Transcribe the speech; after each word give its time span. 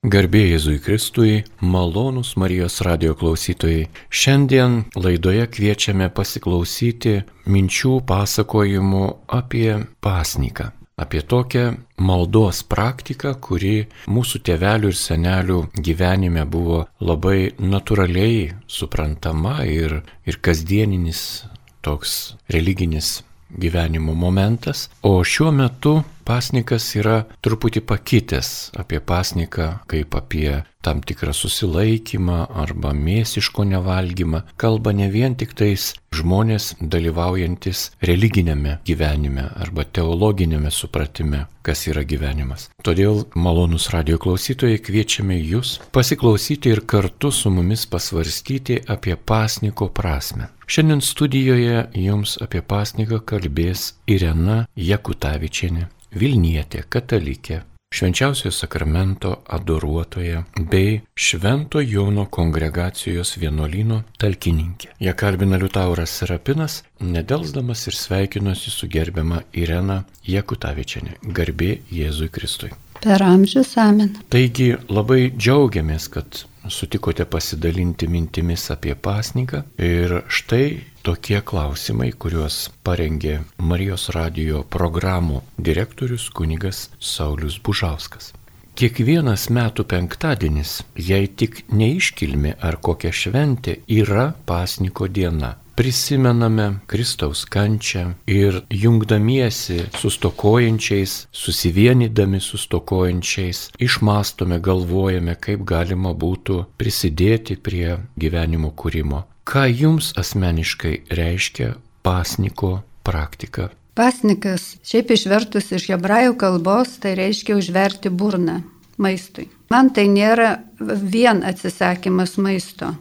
Garbė 0.00 0.40
Jėzui 0.54 0.78
Kristui, 0.80 1.42
malonūs 1.60 2.30
Marijos 2.40 2.78
radio 2.86 3.12
klausytojai. 3.12 3.90
Šiandien 4.08 4.78
laidoje 4.96 5.44
kviečiame 5.52 6.06
pasiklausyti 6.16 7.18
minčių 7.44 7.98
pasakojimų 8.08 9.02
apie 9.28 9.76
pasniką. 10.00 10.70
Apie 10.96 11.20
tokią 11.20 11.66
maldos 12.00 12.62
praktiką, 12.64 13.34
kuri 13.44 13.74
mūsų 14.08 14.40
tėvelių 14.48 14.88
ir 14.88 14.96
senelių 14.96 15.60
gyvenime 15.76 16.46
buvo 16.48 16.86
labai 17.04 17.52
natūraliai 17.60 18.54
suprantama 18.64 19.66
ir, 19.68 20.00
ir 20.24 20.40
kasdieninis 20.40 21.44
toks 21.84 22.38
religinis 22.48 23.18
gyvenimo 23.52 24.14
momentas, 24.14 24.88
o 25.02 25.20
šiuo 25.20 25.52
metu 25.52 25.98
pasnikas 26.26 26.88
yra 27.00 27.22
truputį 27.44 27.84
pakitęs 27.92 28.50
apie 28.82 29.00
pasniką 29.12 29.70
kaip 29.90 30.16
apie 30.18 30.60
tam 30.80 31.00
tikrą 31.04 31.32
susilaikymą 31.36 32.46
arba 32.62 32.92
mėsiško 32.96 33.64
nevalgymą. 33.68 34.42
Kalba 34.60 34.92
ne 34.96 35.10
vien 35.12 35.36
tik 35.36 35.52
tais 35.58 35.90
žmonės 36.16 36.72
dalyvaujantis 36.80 37.90
religinėme 38.08 38.78
gyvenime 38.88 39.44
arba 39.60 39.84
teologinėme 39.84 40.72
supratime, 40.72 41.44
kas 41.62 41.84
yra 41.92 42.04
gyvenimas. 42.04 42.70
Todėl 42.82 43.26
malonus 43.34 43.90
radio 43.94 44.18
klausytojai 44.22 44.80
kviečiame 44.86 45.36
jūs 45.38 45.76
pasiklausyti 45.92 46.72
ir 46.72 46.84
kartu 46.88 47.30
su 47.30 47.52
mumis 47.52 47.84
pasvarstyti 47.86 48.80
apie 48.88 49.16
pasniko 49.16 49.90
prasme. 49.92 50.48
Šiandien 50.70 51.00
studijoje 51.02 51.86
jums 51.98 52.36
apie 52.40 52.60
pasniką 52.62 53.20
kalbės 53.26 53.88
Irena 54.06 54.60
Jakutavičienė, 54.78 55.88
Vilnietė, 56.10 56.82
katalikė, 56.90 57.60
švenčiausiojo 57.94 58.50
sakramento 58.54 59.30
adoruotoja 59.56 60.42
bei 60.72 61.00
Švento 61.14 61.80
Jono 61.80 62.24
kongregacijos 62.26 63.36
vienuolino 63.38 64.00
talkininkė. 64.18 64.90
Ją 65.06 65.14
kalbina 65.14 65.58
Liutauras 65.62 66.16
Serapinas, 66.18 66.80
nedelsdamas 67.00 67.86
ir 67.86 67.98
sveikinuosi 67.98 68.74
su 68.74 68.90
gerbiama 68.90 69.44
Irena 69.54 70.02
Jakutavičienė. 70.26 71.20
Garbė 71.38 71.76
Jėzui 71.94 72.30
Kristui. 72.34 72.72
Per 73.00 73.22
amžius 73.22 73.76
amen. 73.80 74.16
Taigi 74.34 74.74
labai 74.90 75.30
džiaugiamės, 75.30 76.10
kad 76.12 76.42
sutikote 76.68 77.24
pasidalinti 77.24 78.08
mintimis 78.08 78.70
apie 78.74 78.94
pasniką 78.94 79.62
ir 79.78 80.20
štai 80.28 80.80
tokie 81.06 81.40
klausimai, 81.40 82.10
kuriuos 82.12 82.68
parengė 82.84 83.40
Marijos 83.58 84.10
radio 84.16 84.64
programų 84.76 85.40
direktorius 85.56 86.28
kunigas 86.30 86.88
Saulis 86.98 87.58
Bužauskas. 87.64 88.32
Kiekvienas 88.80 89.48
metų 89.52 89.84
penktadienis, 89.84 90.78
jei 90.96 91.26
tik 91.28 91.64
neiškilmi 91.72 92.54
ar 92.64 92.78
kokia 92.80 93.10
šventė, 93.12 93.80
yra 93.88 94.30
pasniko 94.46 95.08
diena 95.08 95.56
prisimename 95.80 96.74
Kristaus 96.86 97.44
kančią 97.44 98.12
ir 98.26 98.58
jungdamiesi 98.70 99.78
su 99.96 100.10
stokojančiais, 100.10 101.26
susivienydami 101.32 102.40
su 102.40 102.58
stokojančiais, 102.58 103.70
išmastome, 103.78 104.58
galvojame, 104.60 105.38
kaip 105.40 105.64
galima 105.64 106.12
būtų 106.12 106.58
prisidėti 106.76 107.56
prie 107.56 107.96
gyvenimo 108.20 108.74
kūrimo. 108.76 109.22
Ką 109.48 109.64
jums 109.72 110.12
asmeniškai 110.20 110.94
reiškia 111.16 111.72
pasniko 112.04 112.82
praktika? 113.02 113.70
Pasnikas, 113.96 114.74
šiaip 114.84 115.16
išvertus 115.16 115.72
iš 115.80 115.88
hebrajų 115.94 116.36
kalbos, 116.44 116.98
tai 117.00 117.16
reiškia 117.16 117.56
užverti 117.56 118.12
burną 118.12 118.60
maistui. 119.00 119.48
Man 119.72 119.94
tai 119.96 120.10
nėra 120.12 120.58
vien 120.76 121.40
atsisakymas 121.40 122.36
maisto. 122.36 122.98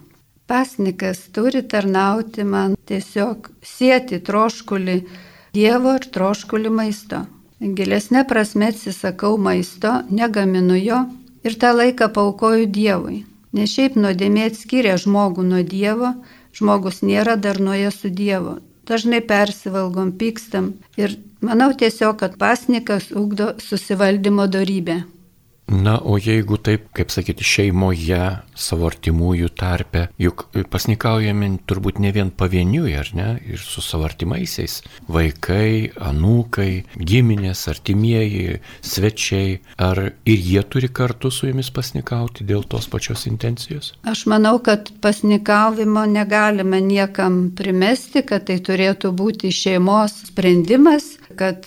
Pasnikas 0.49 1.19
turi 1.33 1.59
tarnauti 1.71 2.43
man 2.43 2.71
tiesiog 2.89 3.51
sėti 3.71 4.17
troškulį 4.29 4.95
Dievo 5.53 5.91
ir 5.97 6.07
troškulį 6.15 6.71
maisto. 6.73 7.19
Gilesnė 7.77 8.23
prasme 8.31 8.71
atsisakau 8.73 9.37
maisto, 9.47 9.91
negaminu 10.09 10.77
jo 10.79 11.03
ir 11.45 11.57
tą 11.61 11.75
laiką 11.77 12.07
paukoju 12.15 12.65
Dievui. 12.79 13.19
Nes 13.53 13.75
šiaip 13.75 13.99
nuodėmė 14.01 14.47
atskiria 14.49 14.97
žmogų 15.03 15.45
nuo 15.51 15.61
Dievo, 15.75 16.15
žmogus 16.57 17.03
nėra 17.05 17.37
darnoje 17.45 17.93
su 17.93 18.09
Dievu. 18.21 18.57
Dažnai 18.89 19.21
persivalgom, 19.21 20.15
pykstam 20.17 20.73
ir 20.97 21.13
manau 21.45 21.69
tiesiog, 21.77 22.17
kad 22.23 22.41
pasnikas 22.41 23.11
ugdo 23.13 23.53
susivaldymo 23.61 24.49
darybę. 24.49 25.03
Na, 25.69 25.99
o 26.01 26.17
jeigu 26.17 26.57
taip, 26.57 26.87
kaip 26.97 27.11
sakyti, 27.13 27.45
šeimoje, 27.45 28.23
savo 28.57 28.87
artimųjų 28.89 29.51
tarpe, 29.53 30.07
juk 30.17 30.47
pasnikaujame 30.73 31.51
turbūt 31.69 31.99
ne 32.01 32.09
vien 32.15 32.31
pavieniui, 32.33 32.95
ar 32.97 33.11
ne, 33.13 33.27
ir 33.45 33.61
su 33.61 33.83
savo 33.85 34.07
artimaisiais- 34.07 34.79
vaikai, 35.15 35.91
anūkai, 36.09 36.85
giminės, 36.97 37.67
artimieji, 37.69 38.59
svečiai, 38.81 39.59
ar 39.77 40.13
ir 40.25 40.39
jie 40.49 40.63
turi 40.63 40.89
kartu 40.89 41.29
su 41.29 41.45
jumis 41.45 41.69
pasnikauti 41.69 42.43
dėl 42.49 42.65
tos 42.65 42.87
pačios 42.87 43.27
intencijos? 43.27 43.93
Aš 44.03 44.25
manau, 44.25 44.57
kad 44.63 44.89
pasnikavimo 45.01 46.05
negalime 46.09 46.81
niekam 46.81 47.51
primesti, 47.51 48.25
kad 48.25 48.47
tai 48.47 48.57
turėtų 48.57 49.13
būti 49.13 49.53
šeimos 49.53 50.33
sprendimas 50.33 51.18
kad 51.37 51.65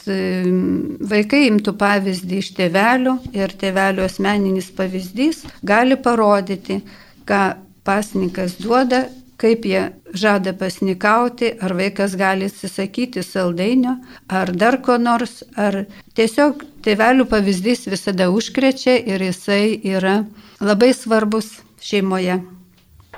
vaikai 1.13 1.47
imtų 1.49 1.75
pavyzdį 1.79 2.39
iš 2.43 2.53
tėvelių 2.59 3.17
ir 3.37 3.55
tėvelių 3.61 4.07
asmeninis 4.09 4.71
pavyzdys 4.77 5.45
gali 5.63 5.99
parodyti, 6.01 6.81
ką 7.29 7.43
pasnikas 7.87 8.57
duoda, 8.63 9.07
kaip 9.43 9.67
jie 9.67 9.83
žada 10.15 10.53
pasnikauti, 10.55 11.51
ar 11.59 11.75
vaikas 11.75 12.15
gali 12.19 12.47
atsisakyti 12.51 13.25
saldainio, 13.27 13.97
ar 14.29 14.53
dar 14.55 14.79
ko 14.87 14.99
nors, 15.03 15.43
ar 15.59 15.85
tiesiog 16.15 16.63
tėvelių 16.87 17.27
pavyzdys 17.31 17.89
visada 17.91 18.31
užkrečia 18.31 18.99
ir 19.03 19.25
jisai 19.31 19.79
yra 19.97 20.21
labai 20.61 20.93
svarbus 20.95 21.57
šeimoje. 21.83 22.39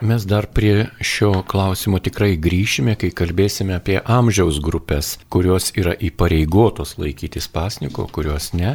Mes 0.05 0.25
dar 0.29 0.47
prie 0.47 0.91
šio 1.01 1.31
klausimo 1.49 1.97
tikrai 1.97 2.35
grįšime, 2.37 2.93
kai 3.01 3.09
kalbėsime 3.17 3.73
apie 3.79 3.95
amžiaus 4.05 4.59
grupės, 4.61 5.15
kurios 5.33 5.71
yra 5.81 5.95
įpareigotos 5.97 6.99
laikytis 7.01 7.49
pasniko, 7.49 8.05
kurios 8.13 8.51
ne. 8.53 8.75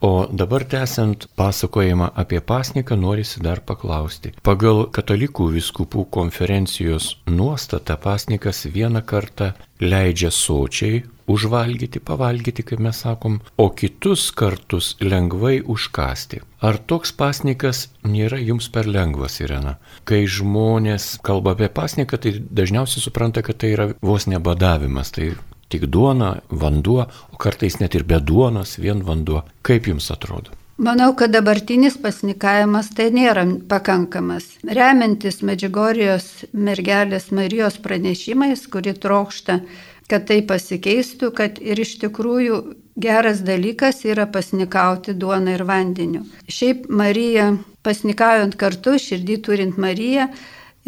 O 0.00 0.26
dabar 0.32 0.64
tęsiant 0.64 1.26
pasakojimą 1.36 2.06
apie 2.14 2.40
pasniką, 2.40 2.96
norisi 2.96 3.40
dar 3.44 3.60
paklausti. 3.60 4.32
Pagal 4.42 4.86
katalikų 4.96 5.50
viskupų 5.56 6.06
konferencijos 6.16 7.10
nuostatą 7.28 7.98
pasnikas 8.00 8.64
vieną 8.64 9.02
kartą 9.04 9.50
leidžia 9.80 10.30
sočiai 10.32 11.02
užvalgyti, 11.30 12.00
pavalgyti, 12.00 12.64
kaip 12.66 12.80
mes 12.86 13.02
sakom, 13.04 13.38
o 13.56 13.68
kitus 13.70 14.30
kartus 14.32 14.94
lengvai 15.04 15.60
užkasti. 15.74 16.40
Ar 16.64 16.80
toks 16.80 17.12
pasnikas 17.16 17.86
nėra 18.04 18.40
jums 18.40 18.70
per 18.72 18.88
lengvas, 18.88 19.38
Irena? 19.44 19.76
Kai 20.08 20.24
žmonės 20.24 21.12
kalba 21.26 21.54
apie 21.56 21.68
pasniką, 21.68 22.18
tai 22.20 22.34
dažniausiai 22.40 23.04
supranta, 23.04 23.44
kad 23.46 23.60
tai 23.60 23.74
yra 23.76 23.90
vos 24.00 24.26
nebadavimas, 24.32 25.12
tai 25.14 25.32
tik 25.70 25.86
duona, 25.86 26.36
vanduo, 26.50 27.06
o 27.32 27.40
kartais 27.40 27.78
net 27.80 27.94
ir 27.94 28.04
be 28.04 28.20
duonos, 28.20 28.76
vien 28.82 29.04
vanduo. 29.06 29.44
Kaip 29.66 29.88
jums 29.90 30.10
atrodo? 30.14 30.56
Manau, 30.80 31.10
kad 31.12 31.32
dabartinis 31.34 31.98
pasnikavimas 32.00 32.88
tai 32.96 33.10
nėra 33.12 33.44
pakankamas. 33.68 34.46
Remiantis 34.64 35.42
Medžigorijos 35.44 36.46
mergelės 36.56 37.28
Marijos 37.36 37.76
pranešimais, 37.84 38.64
kuri 38.72 38.94
trokšta 38.96 39.60
kad 40.10 40.26
tai 40.26 40.40
pasikeistų, 40.46 41.30
kad 41.38 41.58
ir 41.62 41.78
iš 41.78 41.96
tikrųjų 42.02 42.60
geras 43.00 43.44
dalykas 43.46 44.02
yra 44.08 44.26
pasnikauti 44.26 45.14
duoną 45.14 45.54
ir 45.54 45.64
vandeniu. 45.68 46.24
Šiaip 46.50 46.88
Marija, 46.90 47.52
pasnikaujant 47.86 48.56
kartu, 48.60 48.96
širdį 48.98 49.38
turint 49.46 49.78
Mariją, 49.80 50.26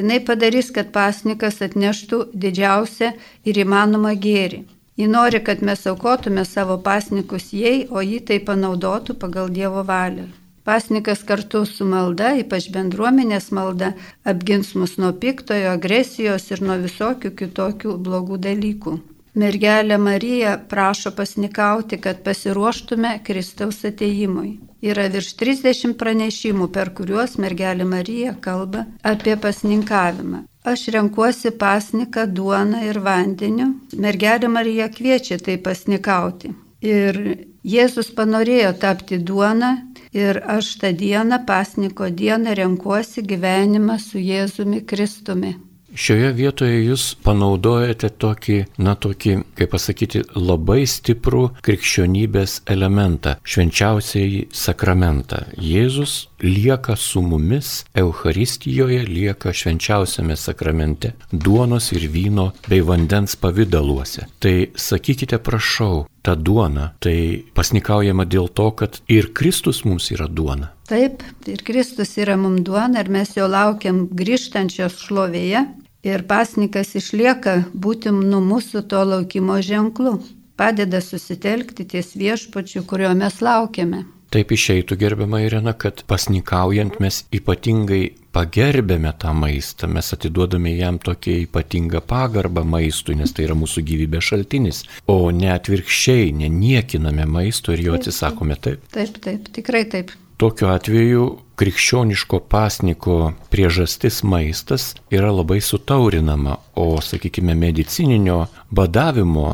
jinai 0.01 0.19
padarys, 0.27 0.73
kad 0.75 0.91
pasnikas 0.95 1.63
atneštų 1.63 2.25
didžiausią 2.35 3.13
ir 3.47 3.63
įmanomą 3.65 4.17
gėrį. 4.27 4.65
Ji 4.97 5.07
nori, 5.09 5.39
kad 5.45 5.63
mes 5.63 5.87
aukotume 5.87 6.45
savo 6.45 6.75
pasnikus 6.87 7.47
jai, 7.57 7.77
o 7.91 8.03
jį 8.05 8.19
tai 8.29 8.39
panaudotų 8.49 9.17
pagal 9.23 9.49
Dievo 9.59 9.85
valią. 9.91 10.27
Pasnikas 10.69 11.23
kartu 11.31 11.63
su 11.67 11.87
malda, 11.93 12.35
ypač 12.43 12.69
bendruomenės 12.75 13.49
malda, 13.59 13.89
apgins 14.33 14.75
mus 14.79 14.99
nuo 15.01 15.15
piktojo, 15.25 15.73
agresijos 15.79 16.51
ir 16.53 16.63
nuo 16.67 16.77
visokių 16.85 17.33
kitokių 17.41 17.97
blogų 18.09 18.39
dalykų. 18.49 18.95
Mergelė 19.35 19.97
Marija 19.97 20.59
prašo 20.69 21.11
pasnikauti, 21.17 21.97
kad 21.97 22.19
pasiruoštume 22.25 23.13
Kristaus 23.25 23.79
ateimui. 23.89 24.59
Yra 24.85 25.07
virš 25.15 25.31
30 25.41 25.95
pranešimų, 25.97 26.69
per 26.75 26.91
kuriuos 26.99 27.39
mergelė 27.41 27.87
Marija 27.89 28.35
kalba 28.45 28.85
apie 29.13 29.39
pasninkavimą. 29.41 30.43
Aš 30.69 30.85
renkuosi 30.95 31.55
pasniką 31.65 32.27
duoną 32.37 32.83
ir 32.91 33.01
vandeniu. 33.07 33.71
Mergelė 33.97 34.53
Marija 34.53 34.91
kviečia 34.93 35.41
tai 35.41 35.57
pasnikauti. 35.57 36.53
Ir 36.85 37.19
Jėzus 37.65 38.13
panorėjo 38.13 38.77
tapti 38.85 39.17
duona 39.23 39.73
ir 40.13 40.43
aš 40.45 40.75
tą 40.83 40.93
dieną, 40.93 41.41
pasniko 41.47 42.11
dieną, 42.11 42.55
renkuosi 42.59 43.23
gyvenimą 43.33 44.01
su 44.03 44.19
Jėzumi 44.19 44.85
Kristumi. 44.85 45.57
Šioje 45.93 46.31
vietoje 46.33 46.79
jūs 46.87 47.03
panaudojate 47.21 48.09
tokį, 48.17 48.59
na 48.81 48.95
tokį, 48.97 49.35
kaip 49.59 49.73
pasakyti, 49.75 50.23
labai 50.39 50.87
stiprų 50.89 51.43
krikščionybės 51.61 52.63
elementą- 52.73 53.37
švenčiausiai 53.53 54.47
sakramentą. 54.49 55.43
Jėzus 55.61 56.29
lieka 56.41 56.97
su 56.97 57.21
mumis 57.23 57.85
Euharistijoje, 57.95 59.05
lieka 59.07 59.53
švenčiausiame 59.53 60.37
sakramente- 60.37 61.13
duonos 61.45 61.93
ir 61.93 62.09
vyno 62.09 62.53
bei 62.69 62.81
vandens 62.81 63.37
pavydaluose. 63.37 64.27
Tai 64.41 64.67
sakykite, 64.75 65.39
prašau, 65.39 66.07
ta 66.23 66.35
duona, 66.35 66.93
tai 67.01 67.45
pasnikaujama 67.55 68.25
dėl 68.25 68.49
to, 68.49 68.71
kad 68.71 69.01
ir 69.09 69.33
Kristus 69.35 69.85
mums 69.85 70.11
yra 70.11 70.27
duona. 70.27 70.71
Taip, 70.89 71.23
ir 71.47 71.63
Kristus 71.65 72.17
yra 72.17 72.37
mums 72.37 72.63
duona 72.63 73.01
ir 73.01 73.09
mes 73.09 73.35
jo 73.35 73.47
laukiam 73.47 74.09
grįžtančios 74.09 74.99
šlovėje. 75.07 75.82
Ir 76.03 76.25
pasnikas 76.27 76.97
išlieka 76.99 77.53
būtim 77.79 78.25
nu 78.27 78.41
mūsų 78.43 78.81
to 78.91 79.03
laukimo 79.07 79.61
ženklu, 79.63 80.17
padeda 80.59 80.99
susitelkti 80.99 81.87
ties 81.93 82.17
viešpačiu, 82.19 82.83
kurio 82.91 83.13
mes 83.15 83.39
laukiame. 83.39 84.01
Taip 84.33 84.51
išeitų 84.57 84.97
gerbiama 84.99 85.43
Irena, 85.45 85.75
kad 85.77 86.03
pasnikaujant 86.09 86.97
mes 87.05 87.21
ypatingai 87.37 88.01
pagerbėme 88.35 89.13
tą 89.23 89.35
maistą, 89.37 89.87
mes 89.93 90.09
atiduodame 90.17 90.73
jam 90.75 90.99
tokią 90.99 91.37
ypatingą 91.45 92.01
pagarbą 92.09 92.65
maistui, 92.65 93.15
nes 93.21 93.37
tai 93.37 93.47
yra 93.47 93.55
mūsų 93.61 93.85
gyvybės 93.93 94.33
šaltinis, 94.33 94.83
o 95.07 95.19
ne 95.31 95.53
atvirkščiai, 95.55 96.33
neniekiname 96.41 97.29
maisto 97.29 97.77
ir 97.77 97.85
jo 97.87 97.95
atsisakome 98.01 98.59
taip. 98.59 98.89
Taip, 98.97 99.23
taip, 99.23 99.53
tikrai 99.55 99.85
taip. 99.95 100.17
Tokiu 100.43 100.73
atveju 100.75 101.27
krikščioniško 101.61 102.41
pasniko 102.51 103.17
priežastis 103.53 104.17
maistas 104.27 104.87
yra 105.15 105.29
labai 105.31 105.61
sutaurinama, 105.63 106.57
o, 106.75 106.87
sakykime, 106.99 107.55
medicininio 107.55 108.41
badavimo 108.75 109.45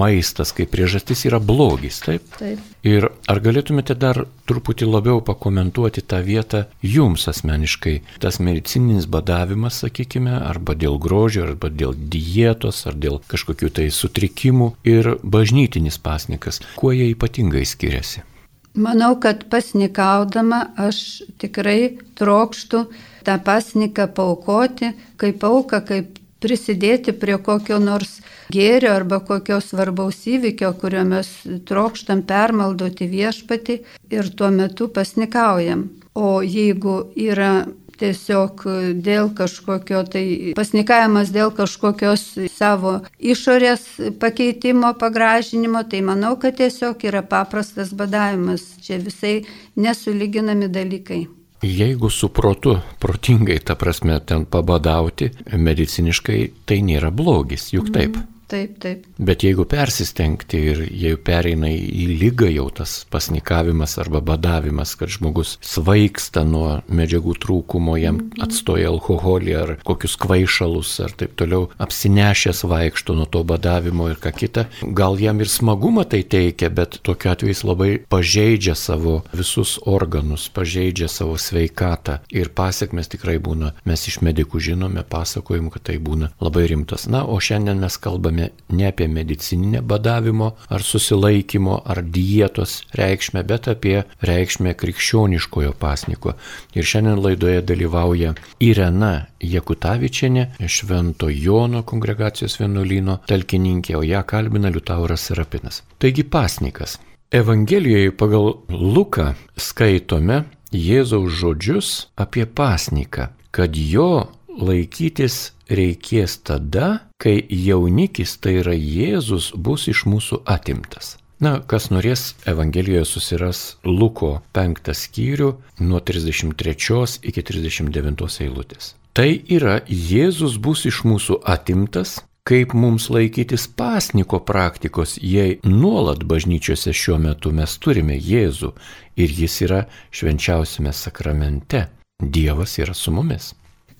maistas 0.00 0.54
kaip 0.56 0.72
priežastis 0.72 1.26
yra 1.28 1.42
blogis, 1.50 2.00
taip? 2.06 2.24
Taip. 2.38 2.64
Ir 2.88 3.10
ar 3.28 3.42
galėtumėte 3.44 3.98
dar 4.06 4.22
truputį 4.48 4.88
labiau 4.88 5.20
pakomentuoti 5.28 6.06
tą 6.08 6.22
vietą 6.24 6.64
jums 6.80 7.28
asmeniškai, 7.28 7.98
tas 8.24 8.40
medicininis 8.40 9.04
badavimas, 9.04 9.84
sakykime, 9.84 10.32
arba 10.40 10.72
dėl 10.72 10.96
grožio, 10.96 11.44
arba 11.50 11.68
dėl 11.68 11.92
dietos, 11.92 12.86
ar 12.88 12.96
dėl 12.96 13.20
kažkokių 13.28 13.74
tai 13.82 13.90
sutrikimų 13.92 14.72
ir 14.96 15.18
bažnytinis 15.22 16.00
pasnikas, 16.00 16.64
kuo 16.80 16.96
jie 16.96 17.12
ypatingai 17.12 17.68
skiriasi? 17.68 18.24
Manau, 18.74 19.18
kad 19.20 19.44
pasnikaudama 19.52 20.62
aš 20.80 21.22
tikrai 21.40 21.98
trokštų 22.16 22.86
tą 23.26 23.34
pasniką 23.44 24.06
paukoti, 24.16 24.94
kaip 25.20 25.44
auka, 25.44 25.82
kaip 25.84 26.16
prisidėti 26.42 27.12
prie 27.12 27.36
kokio 27.38 27.76
nors 27.78 28.20
gėrio 28.52 28.94
arba 28.96 29.20
kokio 29.20 29.60
svarbaus 29.60 30.24
įvykio, 30.26 30.72
kurio 30.80 31.04
mes 31.04 31.28
trokštam 31.68 32.24
permaldoti 32.28 33.10
viešpati 33.12 33.78
ir 34.10 34.32
tuo 34.36 34.50
metu 34.50 34.88
pasnikaujam. 34.88 35.90
O 36.14 36.40
jeigu 36.44 37.12
yra 37.16 37.66
tiesiog 38.02 38.64
dėl 39.04 39.30
kažkokio 39.38 40.02
tai 40.10 40.24
pasnikavimas 40.58 41.32
dėl 41.34 41.52
kažkokios 41.54 42.24
savo 42.52 42.98
išorės 43.18 43.86
pakeitimo, 44.22 44.94
pagražinimo, 44.98 45.84
tai 45.88 46.02
manau, 46.06 46.34
kad 46.40 46.58
tiesiog 46.60 47.06
yra 47.08 47.22
paprastas 47.22 47.94
badavimas. 47.94 48.66
Čia 48.82 48.98
visai 49.02 49.36
nesulyginami 49.78 50.68
dalykai. 50.72 51.22
Jeigu 51.62 52.10
su 52.10 52.28
protu, 52.34 52.74
protingai, 52.98 53.60
ta 53.62 53.76
prasme, 53.78 54.18
ten 54.26 54.44
pabadauti, 54.50 55.28
mediciniškai 55.54 56.38
tai 56.66 56.80
nėra 56.82 57.12
blogis, 57.14 57.68
juk 57.70 57.92
taip. 57.94 58.18
Mm. 58.18 58.41
Taip, 58.52 58.74
taip. 58.84 59.06
Bet 59.16 59.46
jeigu 59.46 59.64
persistengti 59.64 60.58
ir 60.72 60.80
jeigu 60.84 61.22
pereina 61.24 61.70
į 61.72 62.04
lygą 62.20 62.50
jau 62.52 62.66
tas 62.82 62.98
pasnikavimas 63.08 63.94
arba 64.02 64.20
badavimas, 64.20 64.92
kad 65.00 65.08
žmogus 65.14 65.54
svaigsta 65.64 66.42
nuo 66.44 66.82
medžiagų 66.92 67.32
trūkumo, 67.40 67.94
jam 67.96 68.18
mhm. 68.18 68.42
atstoja 68.44 68.90
alkoholį 68.92 69.54
ar 69.56 69.72
kokius 69.88 70.18
kvaišalus 70.20 70.90
ar 71.06 71.14
taip 71.16 71.32
toliau, 71.40 71.70
apsinešęs 71.80 72.60
vaikšto 72.68 73.16
nuo 73.16 73.24
to 73.32 73.40
badavimo 73.48 74.10
ir 74.12 74.20
ką 74.20 74.34
kita, 74.42 74.66
gal 75.00 75.16
jam 75.22 75.40
ir 75.40 75.48
smagumą 75.48 76.04
tai 76.12 76.20
teikia, 76.20 76.68
bet 76.68 77.00
tokiu 77.08 77.32
atveju 77.32 77.54
jis 77.54 77.64
labai 77.64 77.90
pažeidžia 78.12 78.76
savo 78.76 79.22
visus 79.32 79.78
organus, 79.88 80.50
pažeidžia 80.52 81.08
savo 81.08 81.38
sveikatą 81.40 82.18
ir 82.28 82.52
pasiekmes 82.52 83.08
tikrai 83.16 83.38
būna, 83.40 83.72
mes 83.88 84.06
iš 84.12 84.20
medikų 84.20 84.60
žinome, 84.68 85.08
pasakojim, 85.08 85.72
kad 85.72 85.88
tai 85.88 85.96
būna 85.96 86.34
labai 86.44 86.68
rimtas. 86.68 87.08
Na, 87.08 87.24
o 87.24 87.40
šiandien 87.40 87.80
mes 87.80 87.96
kalbame 87.96 88.41
kalbame 88.42 88.50
ne 88.68 88.86
apie 88.88 89.08
medicininę 89.08 89.82
badavimo 89.82 90.52
ar 90.68 90.82
susilaikymo 90.82 91.82
ar 91.84 92.02
dietos 92.02 92.82
reikšmę, 92.94 93.44
bet 93.44 93.68
apie 93.68 94.04
reikšmę 94.22 94.74
krikščioniškojo 94.74 95.72
pasniko. 95.78 96.34
Ir 96.74 96.84
šiandien 96.84 97.20
laidoje 97.20 97.62
dalyvauja 97.62 98.34
Irena 98.60 99.26
Jekutavičianė, 99.40 100.46
Švento 100.66 101.28
Jono 101.28 101.82
kongregacijos 101.82 102.58
vienuolyno 102.60 103.20
talkininkė, 103.26 103.96
o 103.96 104.02
ją 104.02 104.22
kalbina 104.24 104.70
Liutauras 104.70 105.28
Serapinas. 105.28 105.82
Taigi 105.98 106.24
pasnikas. 106.24 106.98
Evangelijoje 107.32 108.12
pagal 108.16 108.52
Luką 108.68 109.34
skaitome 109.56 110.44
Jėzaus 110.72 111.32
žodžius 111.36 112.08
apie 112.16 112.46
pasniką, 112.46 113.28
kad 113.52 113.76
jo 113.76 114.28
laikytis 114.52 115.52
reikės 115.72 116.38
tada, 116.46 117.08
kai 117.22 117.40
jaunikis, 117.48 118.36
tai 118.42 118.58
yra 118.62 118.74
Jėzus, 118.76 119.52
bus 119.56 119.88
iš 119.92 120.04
mūsų 120.08 120.42
atimtas. 120.46 121.16
Na, 121.42 121.56
kas 121.66 121.88
norės, 121.90 122.36
Evangelijoje 122.46 123.04
susiras 123.08 123.60
Luko 123.82 124.36
5 124.54 124.92
skyrių 124.94 125.48
nuo 125.82 125.98
33 125.98 127.16
iki 127.30 127.42
39 127.48 128.42
eilutės. 128.44 128.92
Tai 129.12 129.30
yra 129.50 129.80
Jėzus 129.88 130.60
bus 130.62 130.84
iš 130.86 131.02
mūsų 131.04 131.40
atimtas, 131.42 132.20
kaip 132.46 132.76
mums 132.78 133.08
laikytis 133.10 133.66
pasniko 133.66 134.38
praktikos, 134.46 135.16
jei 135.18 135.58
nuolat 135.66 136.22
bažnyčiose 136.30 136.94
šiuo 136.94 137.18
metu 137.22 137.52
mes 137.54 137.74
turime 137.82 138.16
Jėzų 138.16 138.70
ir 139.18 139.34
jis 139.42 139.58
yra 139.66 139.80
švenčiausiame 140.14 140.94
sakramente. 140.94 141.88
Dievas 142.22 142.78
yra 142.78 142.94
su 142.94 143.10
mumis. 143.10 143.50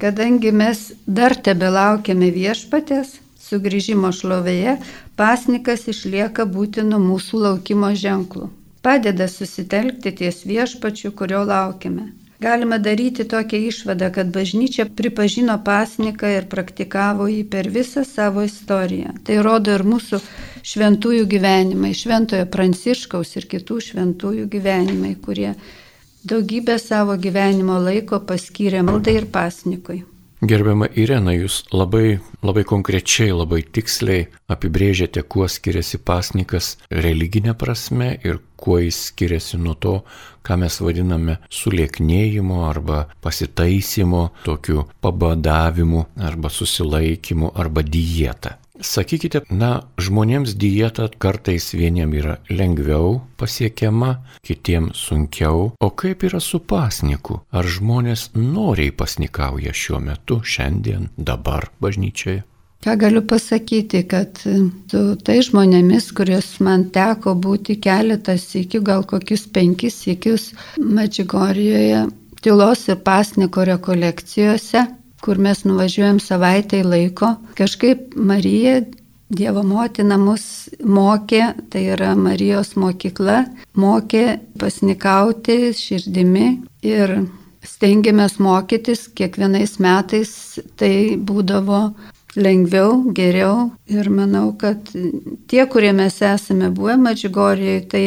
Kadangi 0.02 0.50
mes 0.50 0.78
dar 1.06 1.36
tebe 1.46 1.68
laukiame 1.70 2.32
viešpatės 2.34 3.12
sugrįžimo 3.42 4.08
šlovėje, 4.18 4.72
pasnikas 5.20 5.84
išlieka 5.92 6.46
būtinu 6.56 6.98
mūsų 7.02 7.42
laukimo 7.44 7.92
ženklu. 8.04 8.48
Padeda 8.82 9.28
susitelkti 9.30 10.10
ties 10.18 10.40
viešpačiu, 10.48 11.12
kurio 11.20 11.44
laukiame. 11.46 12.08
Galima 12.42 12.78
daryti 12.82 13.24
tokią 13.30 13.58
išvadą, 13.68 14.08
kad 14.16 14.32
bažnyčia 14.34 14.88
pripažino 14.98 15.54
pasniką 15.68 16.32
ir 16.38 16.48
praktikavo 16.54 17.28
jį 17.30 17.44
per 17.52 17.68
visą 17.76 18.02
savo 18.08 18.42
istoriją. 18.48 19.12
Tai 19.28 19.36
rodo 19.46 19.76
ir 19.78 19.84
mūsų 19.86 20.18
šventųjų 20.72 21.28
gyvenimai, 21.36 21.92
šventojo 21.94 22.48
Pranciškaus 22.56 23.36
ir 23.38 23.46
kitų 23.54 23.78
šventųjų 23.86 24.48
gyvenimai, 24.56 25.14
kurie 25.22 25.52
daugybę 26.24 26.78
savo 26.78 27.16
gyvenimo 27.18 27.78
laiko 27.82 28.20
paskyrė 28.26 28.82
maldai 28.86 29.18
ir 29.20 29.28
pasnikui. 29.34 30.02
Gerbiama 30.42 30.88
Irena, 30.98 31.30
jūs 31.36 31.60
labai, 31.70 32.16
labai 32.42 32.64
konkrečiai, 32.66 33.30
labai 33.30 33.60
tiksliai 33.62 34.24
apibrėžėte, 34.50 35.22
kuo 35.22 35.46
skiriasi 35.46 36.00
pasnikas 36.02 36.72
religinė 36.90 37.54
prasme 37.54 38.08
ir 38.26 38.40
kuo 38.58 38.80
jis 38.82 38.98
skiriasi 39.12 39.60
nuo 39.62 39.76
to, 39.78 39.94
ką 40.42 40.56
mes 40.64 40.80
vadiname 40.82 41.38
sulieknėjimu 41.46 42.58
arba 42.66 43.04
pasitaisimu, 43.22 44.24
tokiu 44.42 44.88
pabadavimu 44.98 46.08
arba 46.18 46.50
susilaikymu 46.50 47.54
arba 47.54 47.86
dieta. 47.86 48.56
Sakykite, 48.82 49.44
na, 49.54 49.84
žmonėms 50.02 50.56
dieta 50.58 51.06
kartais 51.22 51.68
vieniem 51.76 52.12
yra 52.18 52.36
lengviau 52.50 53.20
pasiekiama, 53.38 54.16
kitiem 54.42 54.90
sunkiau, 54.98 55.68
o 55.78 55.90
kaip 56.02 56.24
yra 56.26 56.40
su 56.42 56.58
pasniku? 56.58 57.40
Ar 57.54 57.66
žmonės 57.66 58.32
noriai 58.34 58.90
pasnikauja 58.90 59.74
šiuo 59.74 60.00
metu, 60.02 60.40
šiandien, 60.42 61.12
dabar 61.16 61.70
bažnyčioje? 61.82 62.42
Ką 62.82 62.96
galiu 62.98 63.22
pasakyti, 63.22 64.00
kad 64.10 64.40
su 64.42 65.02
tai 65.22 65.36
žmonėmis, 65.46 66.08
kuriuos 66.18 66.56
man 66.66 66.88
teko 66.90 67.36
būti 67.38 67.76
keletas 67.78 68.48
iki, 68.58 68.80
gal 68.82 69.06
kokius 69.06 69.46
penkis 69.54 70.00
įkius 70.10 70.48
Mačigorijoje, 70.82 72.08
tylos 72.42 72.82
ir 72.90 72.98
pasniko 73.06 73.62
rekolekcijose, 73.70 74.82
kur 75.22 75.38
mes 75.38 75.64
nuvažiuojam 75.64 76.18
savaitai 76.20 76.82
laiko, 76.82 77.36
kažkaip 77.58 78.16
Marija 78.16 78.80
Dievo 79.32 79.62
motina 79.64 80.18
mus 80.20 80.42
mokė, 80.84 81.40
tai 81.72 81.86
yra 81.94 82.10
Marijos 82.18 82.74
mokykla, 82.76 83.38
mokė 83.80 84.24
pasnikauti 84.60 85.70
širdimi 85.72 86.48
ir 86.84 87.14
stengiamės 87.64 88.36
mokytis 88.42 89.06
kiekvienais 89.16 89.78
metais, 89.80 90.34
tai 90.76 91.16
būdavo 91.16 91.80
lengviau, 92.36 92.98
geriau 93.16 93.70
ir 93.88 94.10
manau, 94.12 94.50
kad 94.58 94.90
tie, 95.48 95.64
kurie 95.64 95.94
mes 95.96 96.18
esame 96.28 96.68
buvę 96.74 96.98
Madžigorijoje, 97.00 97.86
tai 97.88 98.04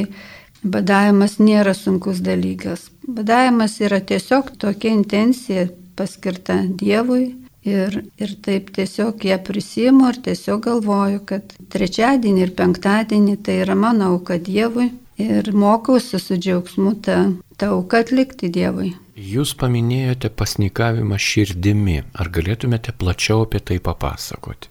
badavimas 0.62 1.40
nėra 1.42 1.74
sunkus 1.78 2.22
dalykas. 2.26 2.92
Badavimas 3.08 3.80
yra 3.82 3.98
tiesiog 4.02 4.54
tokia 4.62 4.94
intencija 4.94 5.66
paskirta 5.96 6.60
Dievui 6.82 7.36
ir, 7.66 7.98
ir 8.22 8.36
taip 8.46 8.70
tiesiog 8.76 9.26
ją 9.26 9.40
prisimu 9.48 10.12
ir 10.12 10.20
tiesiog 10.28 10.62
galvoju, 10.68 11.24
kad 11.30 11.56
trečiadienį 11.74 12.46
ir 12.46 12.54
penktadienį 12.60 13.40
tai 13.46 13.62
yra 13.64 13.76
mano 13.80 14.14
auka 14.14 14.38
Dievui 14.38 14.92
ir 15.22 15.52
mokausi 15.56 16.20
su 16.20 16.38
džiaugsmu 16.38 16.96
tą, 17.06 17.18
tą 17.58 17.74
auką 17.80 18.04
atlikti 18.06 18.52
Dievui. 18.52 18.94
Jūs 19.16 19.54
paminėjote 19.56 20.30
pasnikavimą 20.36 21.18
širdimi. 21.22 22.02
Ar 22.20 22.30
galėtumėte 22.36 22.92
plačiau 23.00 23.46
apie 23.46 23.62
tai 23.64 23.80
papasakoti? 23.80 24.68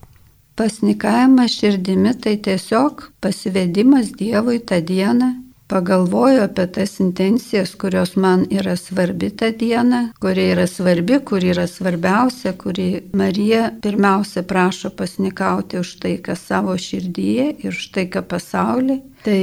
Pasnikavimas 0.55 1.57
širdimi 1.59 2.13
tai 2.21 2.37
tiesiog 2.45 3.09
pasivedimas 3.25 4.13
Dievui 4.21 4.61
tą 4.61 4.83
dieną 4.85 5.33
pagalvoju 5.67 6.43
apie 6.43 6.67
tas 6.67 7.01
intencijas, 7.01 7.75
kurios 7.75 8.17
man 8.17 8.45
yra 8.51 8.77
svarbi 8.77 9.31
tą 9.31 9.51
dieną, 9.59 10.01
kuri 10.21 10.49
yra 10.53 10.67
svarbi, 10.67 11.19
kuri 11.25 11.53
yra 11.55 11.67
svarbiausia, 11.67 12.53
kuri 12.53 12.89
Marija 13.13 13.71
pirmiausia 13.83 14.43
prašo 14.43 14.91
pasnikauti 14.91 15.79
už 15.81 15.97
tai, 16.03 16.17
kas 16.23 16.45
savo 16.51 16.77
širdyje 16.79 17.49
ir 17.65 17.73
už 17.73 17.89
tai, 17.95 18.07
ką 18.13 18.23
pasaulyje. 18.29 19.01
Tai 19.25 19.41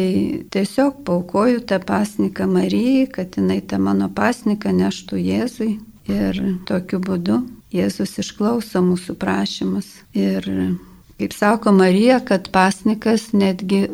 tiesiog 0.53 1.01
paukoju 1.05 1.63
tą 1.65 1.79
pasniką 1.81 2.45
Marijai, 2.47 3.07
kad 3.09 3.37
jinai 3.37 3.61
tą 3.65 3.79
mano 3.81 4.09
pasniką 4.13 4.69
neštų 4.77 5.17
Jėzui. 5.17 5.71
Ir 6.11 6.37
tokiu 6.69 6.99
būdu 7.01 7.41
Jėzus 7.73 8.17
išklauso 8.21 8.81
mūsų 8.85 9.15
prašymus. 9.17 9.87
Ir 10.13 10.45
kaip 11.17 11.33
sako 11.33 11.73
Marija, 11.73 12.19
kad 12.25 12.49
pasnikas 12.53 13.31
netgi 13.33 13.87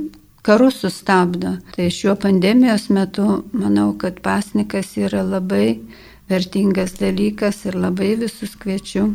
karus 0.48 0.80
sustabdo. 0.84 1.58
Tai 1.76 1.90
šiuo 1.92 2.16
pandemijos 2.16 2.88
metu 2.90 3.26
manau, 3.52 3.90
kad 4.00 4.22
pasnikas 4.24 4.94
yra 4.98 5.26
labai 5.28 5.74
vertingas 6.30 6.96
dalykas 7.02 7.66
ir 7.68 7.76
labai 7.76 8.14
visus 8.22 8.56
kviečiu 8.56 9.10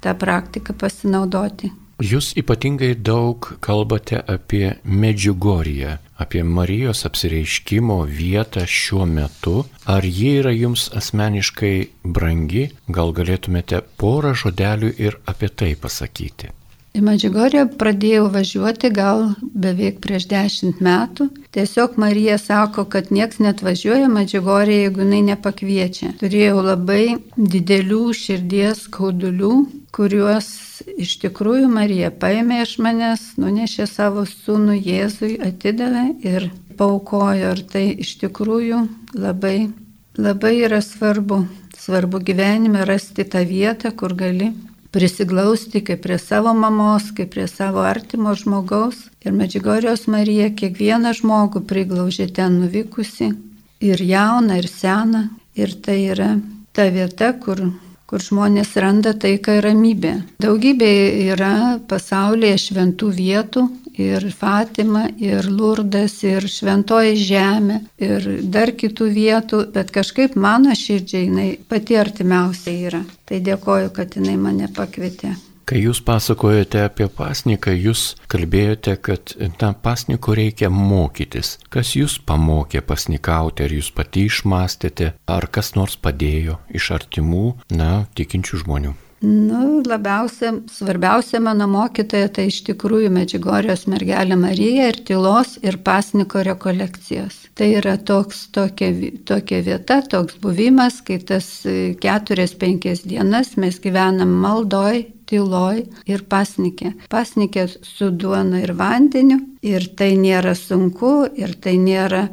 tą 0.00 0.14
praktiką 0.16 0.72
pasinaudoti. 0.80 1.70
Jūs 1.98 2.30
ypatingai 2.38 2.92
daug 2.94 3.48
kalbate 3.58 4.20
apie 4.34 4.76
Medžiugoriją, 4.86 5.96
apie 6.22 6.44
Marijos 6.46 7.02
apsireiškimo 7.08 7.96
vietą 8.20 8.62
šiuo 8.62 9.06
metu. 9.10 9.64
Ar 9.84 10.06
ji 10.06 10.36
yra 10.38 10.52
jums 10.54 10.86
asmeniškai 11.00 11.74
brangi? 12.04 12.68
Gal 12.86 13.12
galėtumėte 13.18 13.82
porą 13.98 14.32
žodelių 14.44 14.94
ir 15.08 15.18
apie 15.26 15.50
tai 15.50 15.74
pasakyti? 15.74 16.54
Į 16.96 17.02
Madžigorę 17.04 17.66
pradėjau 17.78 18.28
važiuoti 18.32 18.88
gal 18.94 19.20
beveik 19.64 19.98
prieš 20.02 20.24
dešimt 20.30 20.80
metų. 20.82 21.28
Tiesiog 21.54 21.98
Marija 22.00 22.38
sako, 22.40 22.86
kad 22.90 23.12
nieks 23.14 23.42
net 23.44 23.60
važiuoja 23.62 24.08
Madžigorė, 24.10 24.78
jeigu 24.84 25.04
jinai 25.04 25.20
nepakviečia. 25.28 26.14
Turėjau 26.22 26.62
labai 26.64 27.18
didelių 27.36 28.00
širdies 28.16 28.86
skaudulių, 28.88 29.52
kuriuos 29.94 30.48
iš 30.96 31.18
tikrųjų 31.24 31.68
Marija 31.72 32.10
paėmė 32.10 32.62
iš 32.64 32.78
manęs, 32.82 33.26
nunešė 33.38 33.86
savo 33.90 34.24
sūnų 34.28 34.78
Jėzui, 34.80 35.36
atidavė 35.44 36.06
ir 36.24 36.48
paukojo. 36.80 37.52
Ir 37.52 37.64
tai 37.68 37.84
iš 38.00 38.16
tikrųjų 38.24 38.80
labai, 39.18 39.68
labai 40.16 40.54
yra 40.64 40.80
svarbu. 40.84 41.44
Svarbu 41.78 42.24
gyvenime 42.26 42.82
rasti 42.88 43.28
tą 43.28 43.44
vietą, 43.46 43.92
kur 43.94 44.16
gali 44.18 44.50
prisiglausti 44.94 45.82
kaip 45.84 46.02
prie 46.04 46.18
savo 46.18 46.54
mamos, 46.54 47.10
kaip 47.16 47.34
prie 47.34 47.46
savo 47.48 47.82
artimo 47.84 48.34
žmogaus. 48.34 49.08
Ir 49.24 49.34
Medžigorijos 49.36 50.06
Marija 50.08 50.48
kiekvieną 50.54 51.12
žmogų 51.18 51.64
priglaužė 51.68 52.28
ten 52.32 52.60
nuvykusi, 52.62 53.32
ir 53.80 54.02
jauną, 54.02 54.58
ir 54.58 54.68
seną. 54.68 55.28
Ir 55.58 55.74
tai 55.82 55.98
yra 56.12 56.36
ta 56.72 56.86
vieta, 56.94 57.32
kur, 57.34 57.60
kur 58.06 58.22
žmonės 58.22 58.76
randa 58.78 59.12
taiką 59.14 59.58
ir 59.58 59.66
ramybę. 59.66 60.12
Daugybė 60.42 60.92
yra 61.34 61.52
pasaulyje 61.90 62.58
šventų 62.68 63.10
vietų 63.18 63.64
ir 63.98 64.28
Fatima, 64.32 65.06
ir 65.18 65.48
Lurdas, 65.50 66.20
ir 66.26 66.46
Šventoji 66.48 67.16
Žemė, 67.18 67.80
ir 68.02 68.30
dar 68.54 68.72
kitų 68.78 69.10
vietų, 69.14 69.64
bet 69.74 69.92
kažkaip 69.94 70.38
mano 70.38 70.76
širdžiai 70.76 71.26
jinai 71.26 71.50
pati 71.68 71.98
artimiausia 71.98 72.78
yra. 72.88 73.04
Tai 73.28 73.42
dėkoju, 73.44 73.92
kad 73.94 74.16
jinai 74.16 74.38
mane 74.40 74.70
pakvietė. 74.74 75.34
Kai 75.68 75.82
jūs 75.82 75.98
pasakojate 76.00 76.80
apie 76.80 77.10
pasniką, 77.12 77.74
jūs 77.76 78.14
kalbėjote, 78.32 78.94
kad 79.04 79.34
tą 79.60 79.68
pasniku 79.84 80.32
reikia 80.38 80.70
mokytis. 80.72 81.58
Kas 81.68 81.90
jūs 81.92 82.14
pamokė 82.24 82.80
pasnikauti, 82.88 83.66
ar 83.66 83.74
jūs 83.76 83.90
pati 83.92 84.24
išmastėte, 84.30 85.10
ar 85.28 85.48
kas 85.52 85.74
nors 85.76 85.98
padėjo 86.00 86.56
iš 86.72 86.88
artimų, 86.96 87.44
na, 87.76 88.06
tikinčių 88.16 88.62
žmonių? 88.64 88.94
Nu, 89.20 89.82
labiausia, 89.82 90.52
svarbiausia 90.70 91.40
mano 91.42 91.66
mokytoja 91.66 92.28
tai 92.30 92.44
iš 92.52 92.60
tikrųjų 92.68 93.08
Medžigorijos 93.10 93.88
mergelė 93.90 94.36
Marija 94.38 94.92
ir 94.92 95.00
tylos 95.08 95.56
ir 95.66 95.80
pasniko 95.82 96.44
rekolekcijos. 96.46 97.40
Tai 97.58 97.66
yra 97.80 97.96
toks, 97.98 98.44
tokia, 98.54 98.92
tokia 99.26 99.58
vieta, 99.66 99.98
toks 100.06 100.38
buvimas, 100.38 101.00
kai 101.02 101.18
tas 101.18 101.48
e, 101.66 101.96
keturias, 101.98 102.54
penkias 102.54 103.02
dienas 103.02 103.56
mes 103.58 103.80
gyvenam 103.82 104.38
maldoj, 104.38 105.02
tyloj 105.26 105.82
ir 106.06 106.22
pasnikė. 106.30 106.94
Pasnikė 107.10 107.66
su 107.74 108.12
duona 108.14 108.62
ir 108.62 108.76
vandeniu 108.78 109.40
ir 109.66 109.90
tai 109.98 110.12
nėra 110.14 110.54
sunku 110.54 111.26
ir 111.34 111.58
tai 111.58 111.74
nėra, 111.82 112.28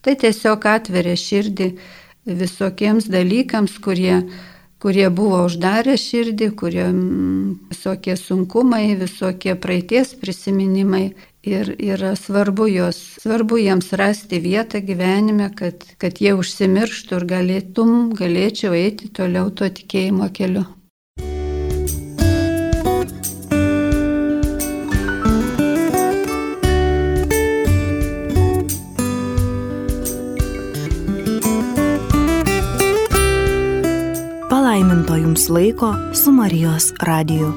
tai 0.00 0.16
tiesiog 0.24 0.64
atveria 0.72 1.20
širdį 1.20 1.74
visokiems 2.40 3.12
dalykams, 3.12 3.76
kurie 3.84 4.22
kurie 4.80 5.08
buvo 5.12 5.42
uždarę 5.46 5.96
širdį, 6.00 6.48
kurie 6.56 6.86
visokie 7.70 8.16
sunkumai, 8.16 8.96
visokie 9.00 9.56
praeities 9.56 10.14
prisiminimai. 10.22 11.10
Ir 11.40 11.70
yra 11.80 12.12
svarbu, 12.20 12.66
jos, 12.68 12.98
svarbu 13.22 13.56
jiems 13.62 13.94
rasti 13.96 14.42
vietą 14.44 14.82
gyvenime, 14.84 15.48
kad, 15.56 15.86
kad 15.96 16.20
jie 16.20 16.34
užsimirštų 16.36 17.16
ir 17.16 17.24
galėtum, 17.30 17.94
galėčiau 18.18 18.76
eiti 18.76 19.08
toliau 19.08 19.48
tuo 19.48 19.70
tikėjimo 19.72 20.28
keliu. 20.36 20.66
Jums 35.30 35.48
laiko 35.48 35.94
su 36.14 36.32
Marijos 36.32 36.92
radiju. 37.00 37.52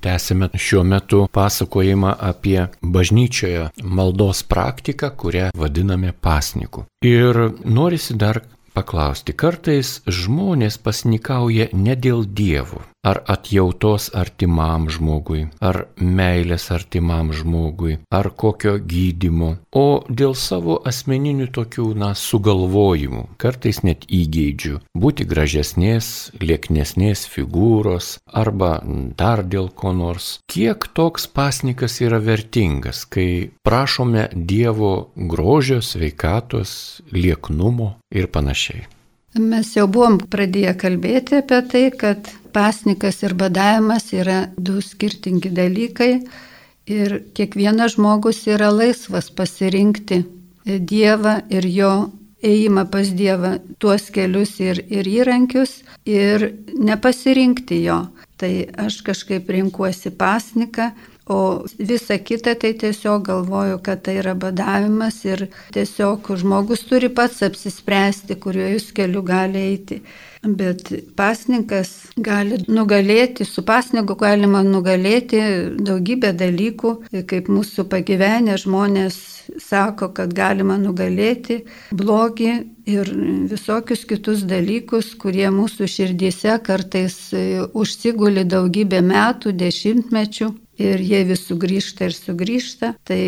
Tęsime 0.00 0.48
šiuo 0.54 0.84
metu 0.84 1.28
pasakojimą 1.32 2.14
apie 2.20 2.66
bažnyčioje 2.82 3.68
maldos 3.82 4.42
praktiką, 4.42 5.10
kurią 5.10 5.50
vadiname 5.54 6.12
pasniku. 6.12 6.84
Ir 7.04 7.50
norisi 7.64 8.14
dar 8.14 8.40
paklausti, 8.74 9.32
kartais 9.32 10.00
žmonės 10.06 10.78
pasnikauja 10.78 11.68
ne 11.72 11.96
dėl 11.96 12.24
dievų, 12.24 12.80
ar 13.02 13.22
atjautos 13.26 14.10
artimam 14.14 14.86
žmogui, 14.92 15.46
ar 15.60 15.86
meilės 15.98 16.68
artimam 16.74 17.32
žmogui, 17.34 17.98
ar 18.14 18.30
kokio 18.38 18.76
gydimo, 18.78 19.56
o 19.74 19.86
dėl 20.08 20.36
savo 20.38 20.78
asmeninių 20.86 21.48
tokių, 21.56 21.88
na, 21.98 22.12
sugalvojimų, 22.18 23.24
kartais 23.42 23.82
net 23.86 24.06
įgeidžių, 24.06 24.78
būti 24.94 25.26
gražesnės, 25.28 26.32
lieknesnės 26.42 27.26
figūros, 27.32 28.16
arba 28.26 28.76
dar 29.18 29.42
dėl 29.42 29.72
ko 29.74 29.94
nors. 29.96 30.38
Kiek 30.46 30.86
toks 30.94 31.26
pasnikas 31.26 31.98
yra 32.04 32.22
vertingas, 32.22 33.04
kai 33.04 33.50
prašome 33.66 34.28
Dievo 34.32 35.12
grožio, 35.16 35.82
sveikatos, 35.82 37.02
lieknumo 37.10 37.96
ir 38.14 38.30
panašiai. 38.30 38.86
Mes 39.32 39.70
jau 39.72 39.86
buvom 39.88 40.18
pradėję 40.28 40.74
kalbėti 40.76 41.38
apie 41.40 41.60
tai, 41.72 41.84
kad 41.96 42.28
pasnikas 42.54 43.22
ir 43.22 43.34
badavimas 43.38 44.12
yra 44.12 44.46
du 44.56 44.80
skirtingi 44.82 45.52
dalykai 45.54 46.12
ir 46.86 47.18
kiekvienas 47.36 47.96
žmogus 47.96 48.44
yra 48.46 48.72
laisvas 48.74 49.30
pasirinkti 49.30 50.24
Dievą 50.62 51.40
ir 51.50 51.66
jo 51.66 51.92
ėjimą 52.46 52.84
pas 52.90 53.08
Dievą 53.18 53.56
tuos 53.82 54.10
kelius 54.14 54.60
ir, 54.62 54.78
ir 54.86 55.08
įrankius 55.10 55.80
ir 56.06 56.52
nepasirinkti 56.78 57.80
jo. 57.82 58.04
Tai 58.38 58.52
aš 58.84 59.00
kažkaip 59.06 59.50
rinkuosi 59.50 60.10
pasniką, 60.18 60.92
O 61.26 61.64
visa 61.78 62.18
kita 62.18 62.54
tai 62.54 62.72
tiesiog 62.74 63.22
galvoju, 63.26 63.78
kad 63.78 64.02
tai 64.02 64.16
yra 64.18 64.34
badavimas 64.34 65.20
ir 65.24 65.46
tiesiog 65.72 66.26
žmogus 66.40 66.82
turi 66.88 67.08
pats 67.14 67.44
apsispręsti, 67.46 68.34
kuriuo 68.42 68.66
jūs 68.72 68.88
keliu 68.96 69.22
gali 69.22 69.62
eiti. 69.70 70.00
Bet 70.42 70.88
pasninkas 71.14 71.90
gali 72.18 72.56
nugalėti, 72.66 73.44
su 73.46 73.62
pasniku 73.62 74.16
galima 74.18 74.64
nugalėti 74.66 75.38
daugybę 75.86 76.32
dalykų, 76.34 76.90
kaip 77.30 77.46
mūsų 77.46 77.84
pagyvenę 77.92 78.56
žmonės 78.58 79.20
sako, 79.62 80.08
kad 80.16 80.34
galima 80.34 80.80
nugalėti 80.82 81.60
blogį 81.94 82.50
ir 82.90 83.12
visokius 83.52 84.02
kitus 84.10 84.42
dalykus, 84.50 85.12
kurie 85.14 85.46
mūsų 85.54 85.86
širdyse 85.86 86.58
kartais 86.66 87.18
užsiguli 87.70 88.42
daugybę 88.42 88.98
metų, 88.98 89.54
dešimtmečių 89.62 90.50
ir 90.82 91.06
jie 91.06 91.22
vis 91.30 91.46
sugrįžta 91.46 92.10
ir 92.10 92.18
sugrįžta. 92.18 92.96
Tai 93.06 93.22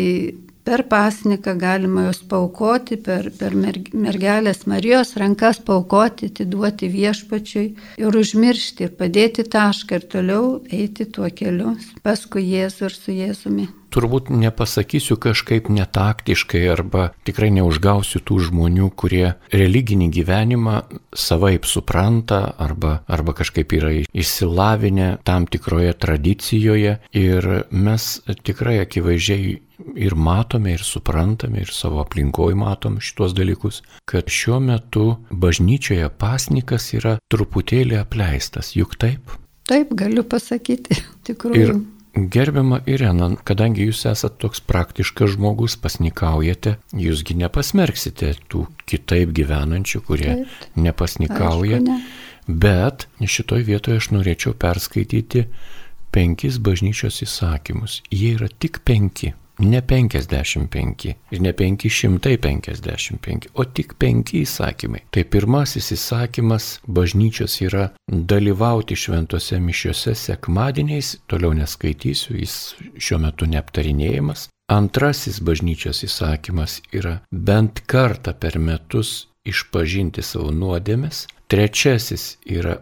per 0.65 0.83
pasniką 0.89 1.53
galima 1.61 2.07
juos 2.07 2.21
paukoti, 2.31 2.97
per, 2.97 3.29
per 3.39 3.53
mergelės 3.55 4.65
Marijos 4.69 5.13
rankas 5.21 5.61
paukoti, 5.67 6.31
atiduoti 6.33 6.89
viešpačiui 6.91 7.65
ir 8.01 8.19
užmiršti 8.23 8.87
ir 8.87 8.93
padėti 8.99 9.45
tašką 9.55 10.01
ir 10.01 10.09
toliau 10.15 10.51
eiti 10.81 11.05
tuo 11.05 11.29
keliu 11.41 11.77
paskui 12.05 12.47
Jėzų 12.49 12.89
ir 12.89 12.97
su 12.97 13.19
Jėzumi 13.21 13.69
turbūt 13.95 14.29
nepasakysiu 14.33 15.17
kažkaip 15.21 15.69
netaktiškai 15.71 16.63
arba 16.73 17.09
tikrai 17.27 17.51
neužgausiu 17.55 18.21
tų 18.25 18.39
žmonių, 18.49 18.91
kurie 18.99 19.35
religinį 19.55 20.09
gyvenimą 20.19 20.77
savaip 21.15 21.67
supranta 21.69 22.41
arba, 22.59 22.99
arba 23.07 23.35
kažkaip 23.37 23.75
yra 23.77 23.93
išsilavinę 24.03 25.15
tam 25.27 25.47
tikroje 25.47 25.95
tradicijoje 26.05 26.97
ir 27.15 27.49
mes 27.71 28.09
tikrai 28.43 28.81
akivaizdžiai 28.83 29.55
ir 29.99 30.15
matome, 30.15 30.75
ir 30.75 30.83
suprantame, 30.83 31.63
ir 31.63 31.71
savo 31.73 31.99
aplinkoje 32.03 32.55
matom 32.59 32.99
šitos 33.03 33.35
dalykus, 33.35 33.81
kad 34.07 34.29
šiuo 34.31 34.59
metu 34.63 35.07
bažnyčioje 35.31 36.07
pasnikas 36.19 36.91
yra 36.95 37.17
truputėlį 37.31 37.99
apleistas, 37.99 38.73
juk 38.75 38.95
taip? 39.01 39.35
Taip, 39.65 39.91
galiu 39.97 40.23
pasakyti, 40.27 41.01
tikrai. 41.27 41.61
Ir 41.63 41.75
Gerbiama 42.15 42.79
Irena, 42.87 43.27
kadangi 43.43 43.89
jūs 43.89 44.05
esate 44.07 44.39
toks 44.39 44.61
praktiškas 44.63 45.33
žmogus, 45.33 45.75
pasnikaujate, 45.83 46.77
jūsgi 46.95 47.35
nepasmerksite 47.41 48.29
tų 48.51 48.65
kitaip 48.87 49.33
gyvenančių, 49.35 50.01
kurie 50.07 50.29
Taip, 50.29 50.69
nepasnikauja. 50.79 51.81
Aišku, 51.81 51.91
ne. 51.91 52.23
Bet 52.47 53.07
šitoj 53.19 53.65
vietoje 53.67 53.99
aš 53.99 54.11
norėčiau 54.15 54.53
perskaityti 54.55 55.47
penkis 56.15 56.61
bažnyčios 56.63 57.19
įsakymus. 57.25 57.99
Jie 58.13 58.35
yra 58.37 58.47
tik 58.47 58.79
penki 58.87 59.33
ne 59.59 59.81
55 59.81 61.05
ir 61.31 61.41
ne 61.41 61.53
555, 61.53 63.47
o 63.53 63.65
tik 63.65 63.95
penki 63.99 64.41
įsakymai. 64.45 65.05
Tai 65.11 65.23
pirmasis 65.31 65.91
įsakymas 65.95 66.69
bažnyčios 66.87 67.59
yra 67.65 67.89
dalyvauti 68.07 68.97
šventose 68.99 69.59
mišiuose 69.59 70.15
sekmadieniais, 70.15 71.15
toliau 71.27 71.53
neskaitysiu, 71.57 72.35
jis 72.41 72.57
šiuo 72.97 73.21
metu 73.27 73.47
neaptarinėjimas. 73.49 74.49
Antrasis 74.71 75.37
bažnyčios 75.45 76.01
įsakymas 76.07 76.79
yra 76.97 77.19
bent 77.29 77.83
kartą 77.85 78.33
per 78.33 78.57
metus 78.57 79.27
išpažinti 79.45 80.23
savo 80.25 80.49
nuodėmes. 80.51 81.27
Trečiasis 81.47 82.23
yra 82.49 82.79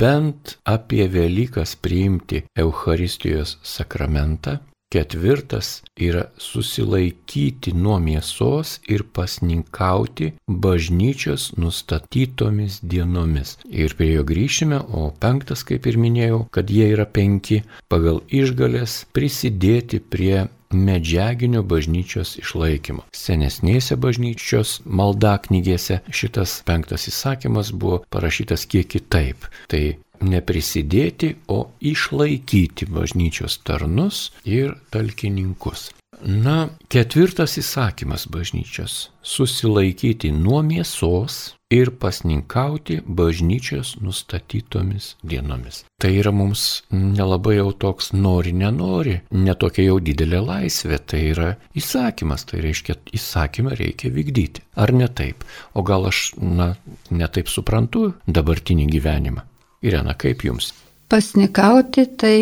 bent 0.00 0.58
apie 0.68 1.06
Velykas 1.08 1.72
priimti 1.80 2.42
Eucharistijos 2.64 3.56
sakramentą. 3.64 4.58
Ketvirtas 4.92 5.68
yra 5.96 6.26
susilaikyti 6.36 7.72
nuo 7.72 7.96
mėsos 8.02 8.74
ir 8.92 9.06
pasninkauti 9.16 10.32
bažnyčios 10.66 11.46
nustatytomis 11.56 12.80
dienomis. 12.94 13.54
Ir 13.72 13.96
prie 13.96 14.10
jo 14.12 14.26
grįšime, 14.28 14.82
o 14.92 15.08
penktas, 15.24 15.64
kaip 15.68 15.88
ir 15.88 15.96
minėjau, 16.02 16.42
kad 16.52 16.68
jie 16.68 16.90
yra 16.92 17.08
penki, 17.08 17.62
pagal 17.88 18.20
išgalės 18.28 19.02
prisidėti 19.16 20.02
prie 20.12 20.44
medžiaginio 20.72 21.62
bažnyčios 21.68 22.36
išlaikymo. 22.40 23.04
Senesnėse 23.16 23.96
bažnyčios 24.00 24.78
maldaknygėse 24.84 26.00
šitas 26.12 26.60
penktas 26.68 27.08
įsakymas 27.08 27.72
buvo 27.72 28.02
parašytas 28.12 28.68
kiek 28.68 28.88
kitaip. 28.92 29.48
Tai 29.68 29.82
neprisidėti, 30.22 31.34
o 31.48 31.72
išlaikyti 31.80 32.88
bažnyčios 32.90 33.58
tarnus 33.66 34.28
ir 34.44 34.76
talkininkus. 34.94 35.90
Na, 36.22 36.68
ketvirtas 36.92 37.56
įsakymas 37.58 38.28
bažnyčios- 38.30 39.08
susilaikyti 39.34 40.30
nuo 40.30 40.60
mėsos 40.62 41.54
ir 41.70 41.90
pasninkauti 41.90 43.00
bažnyčios 43.06 43.96
nustatytomis 44.00 45.16
dienomis. 45.24 45.84
Tai 45.98 46.12
yra 46.20 46.30
mums 46.30 46.82
nelabai 46.92 47.56
jau 47.56 47.72
toks 47.72 48.12
nori, 48.12 48.52
nenori, 48.52 49.20
netokia 49.32 49.88
jau 49.88 49.98
didelė 50.00 50.42
laisvė, 50.46 50.98
tai 51.06 51.22
yra 51.32 51.56
įsakymas, 51.74 52.44
tai 52.44 52.60
reiškia 52.66 52.98
įsakymą 53.18 53.76
reikia 53.78 54.12
vykdyti. 54.12 54.62
Ar 54.76 54.92
ne 54.92 55.08
taip? 55.08 55.44
O 55.74 55.82
gal 55.82 56.06
aš, 56.06 56.34
na, 56.36 56.76
netaip 57.10 57.48
suprantu 57.48 58.12
dabartinį 58.28 58.86
gyvenimą? 58.92 59.48
Irena, 59.82 60.14
kaip 60.14 60.44
jums? 60.46 60.72
Pasnikauti 61.12 62.06
tai 62.16 62.36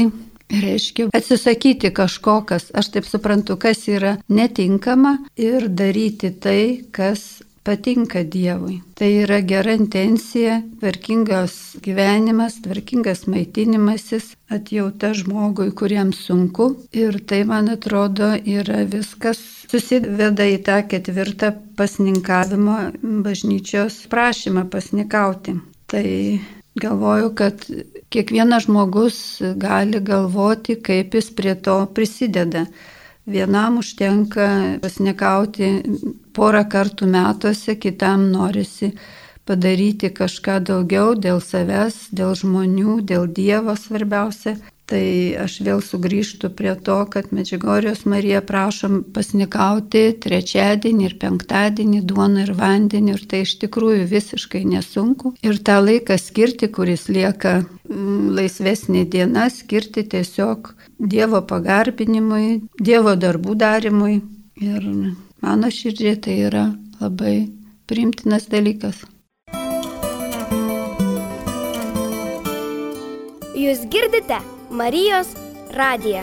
reiškia 0.51 1.11
atsisakyti 1.15 1.93
kažko, 1.95 2.41
kas, 2.47 2.71
aš 2.75 2.91
taip 2.95 3.07
suprantu, 3.07 3.57
kas 3.61 3.87
yra 3.89 4.17
netinkama 4.29 5.17
ir 5.39 5.69
daryti 5.69 6.33
tai, 6.43 6.83
kas 6.93 7.43
patinka 7.65 8.23
Dievui. 8.25 8.81
Tai 8.97 9.09
yra 9.23 9.41
gera 9.47 9.75
intencija, 9.77 10.61
tvarkingas 10.81 11.57
gyvenimas, 11.85 12.59
tvarkingas 12.65 13.27
maitinimasis, 13.31 14.33
atjauta 14.51 15.13
žmogui, 15.17 15.71
kuriems 15.77 16.23
sunku. 16.27 16.71
Ir 16.97 17.21
tai, 17.29 17.43
man 17.49 17.71
atrodo, 17.73 18.33
yra 18.39 18.85
viskas 18.91 19.43
susideda 19.71 20.47
į 20.49 20.61
tą 20.67 20.81
ketvirtą 20.91 21.53
pasninkavimo 21.79 22.79
bažnyčios 23.27 24.07
prašymą 24.11 24.67
pasnikauti. 24.73 25.59
Tai 25.91 26.07
Galvoju, 26.79 27.35
kad 27.35 27.65
kiekvienas 28.09 28.65
žmogus 28.69 29.43
gali 29.57 30.01
galvoti, 30.01 30.77
kaip 30.83 31.15
jis 31.15 31.31
prie 31.35 31.55
to 31.55 31.87
prisideda. 31.95 32.67
Vienam 33.27 33.79
užtenka 33.83 34.47
pasnikauti 34.83 35.71
porą 36.35 36.63
kartų 36.71 37.09
metuose, 37.11 37.75
kitam 37.75 38.29
norisi 38.31 38.93
padaryti 39.51 40.13
kažką 40.15 40.61
daugiau 40.71 41.17
dėl 41.19 41.43
savęs, 41.43 41.99
dėl 42.15 42.37
žmonių, 42.39 43.01
dėl 43.03 43.27
Dievo 43.41 43.75
svarbiausia. 43.77 44.55
Tai 44.91 45.07
aš 45.39 45.61
vėl 45.63 45.79
sugrįžtu 45.87 46.49
prie 46.59 46.73
to, 46.87 46.97
kad 47.13 47.29
Medžigorijos 47.31 48.01
Marija 48.11 48.41
prašom 48.43 49.05
pasnikauti 49.15 50.03
trečiadienį 50.25 51.07
ir 51.07 51.15
penktadienį 51.23 52.01
duoną 52.11 52.43
ir 52.43 52.51
vandenį 52.59 53.15
ir 53.15 53.23
tai 53.31 53.45
iš 53.45 53.53
tikrųjų 53.63 54.09
visiškai 54.11 54.65
nesunku. 54.67 55.37
Ir 55.47 55.63
tą 55.63 55.79
laiką 55.85 56.19
skirti, 56.19 56.73
kuris 56.75 57.07
lieka 57.07 57.61
mm, 57.63 58.35
laisvesnė 58.41 59.07
diena, 59.15 59.47
skirti 59.55 60.09
tiesiog 60.11 60.75
Dievo 60.99 61.45
pagarbinimui, 61.47 62.61
Dievo 62.83 63.15
darbų 63.15 63.55
darimui. 63.63 64.21
Ir 64.61 64.93
mano 65.41 65.71
širdžiai 65.71 66.19
tai 66.19 66.39
yra 66.51 66.67
labai 66.99 67.47
primtinas 67.87 68.51
dalykas. 68.51 69.05
Jūs 73.61 73.87
girdite? 73.93 74.41
Marijos 74.71 75.33
radiją. 75.75 76.23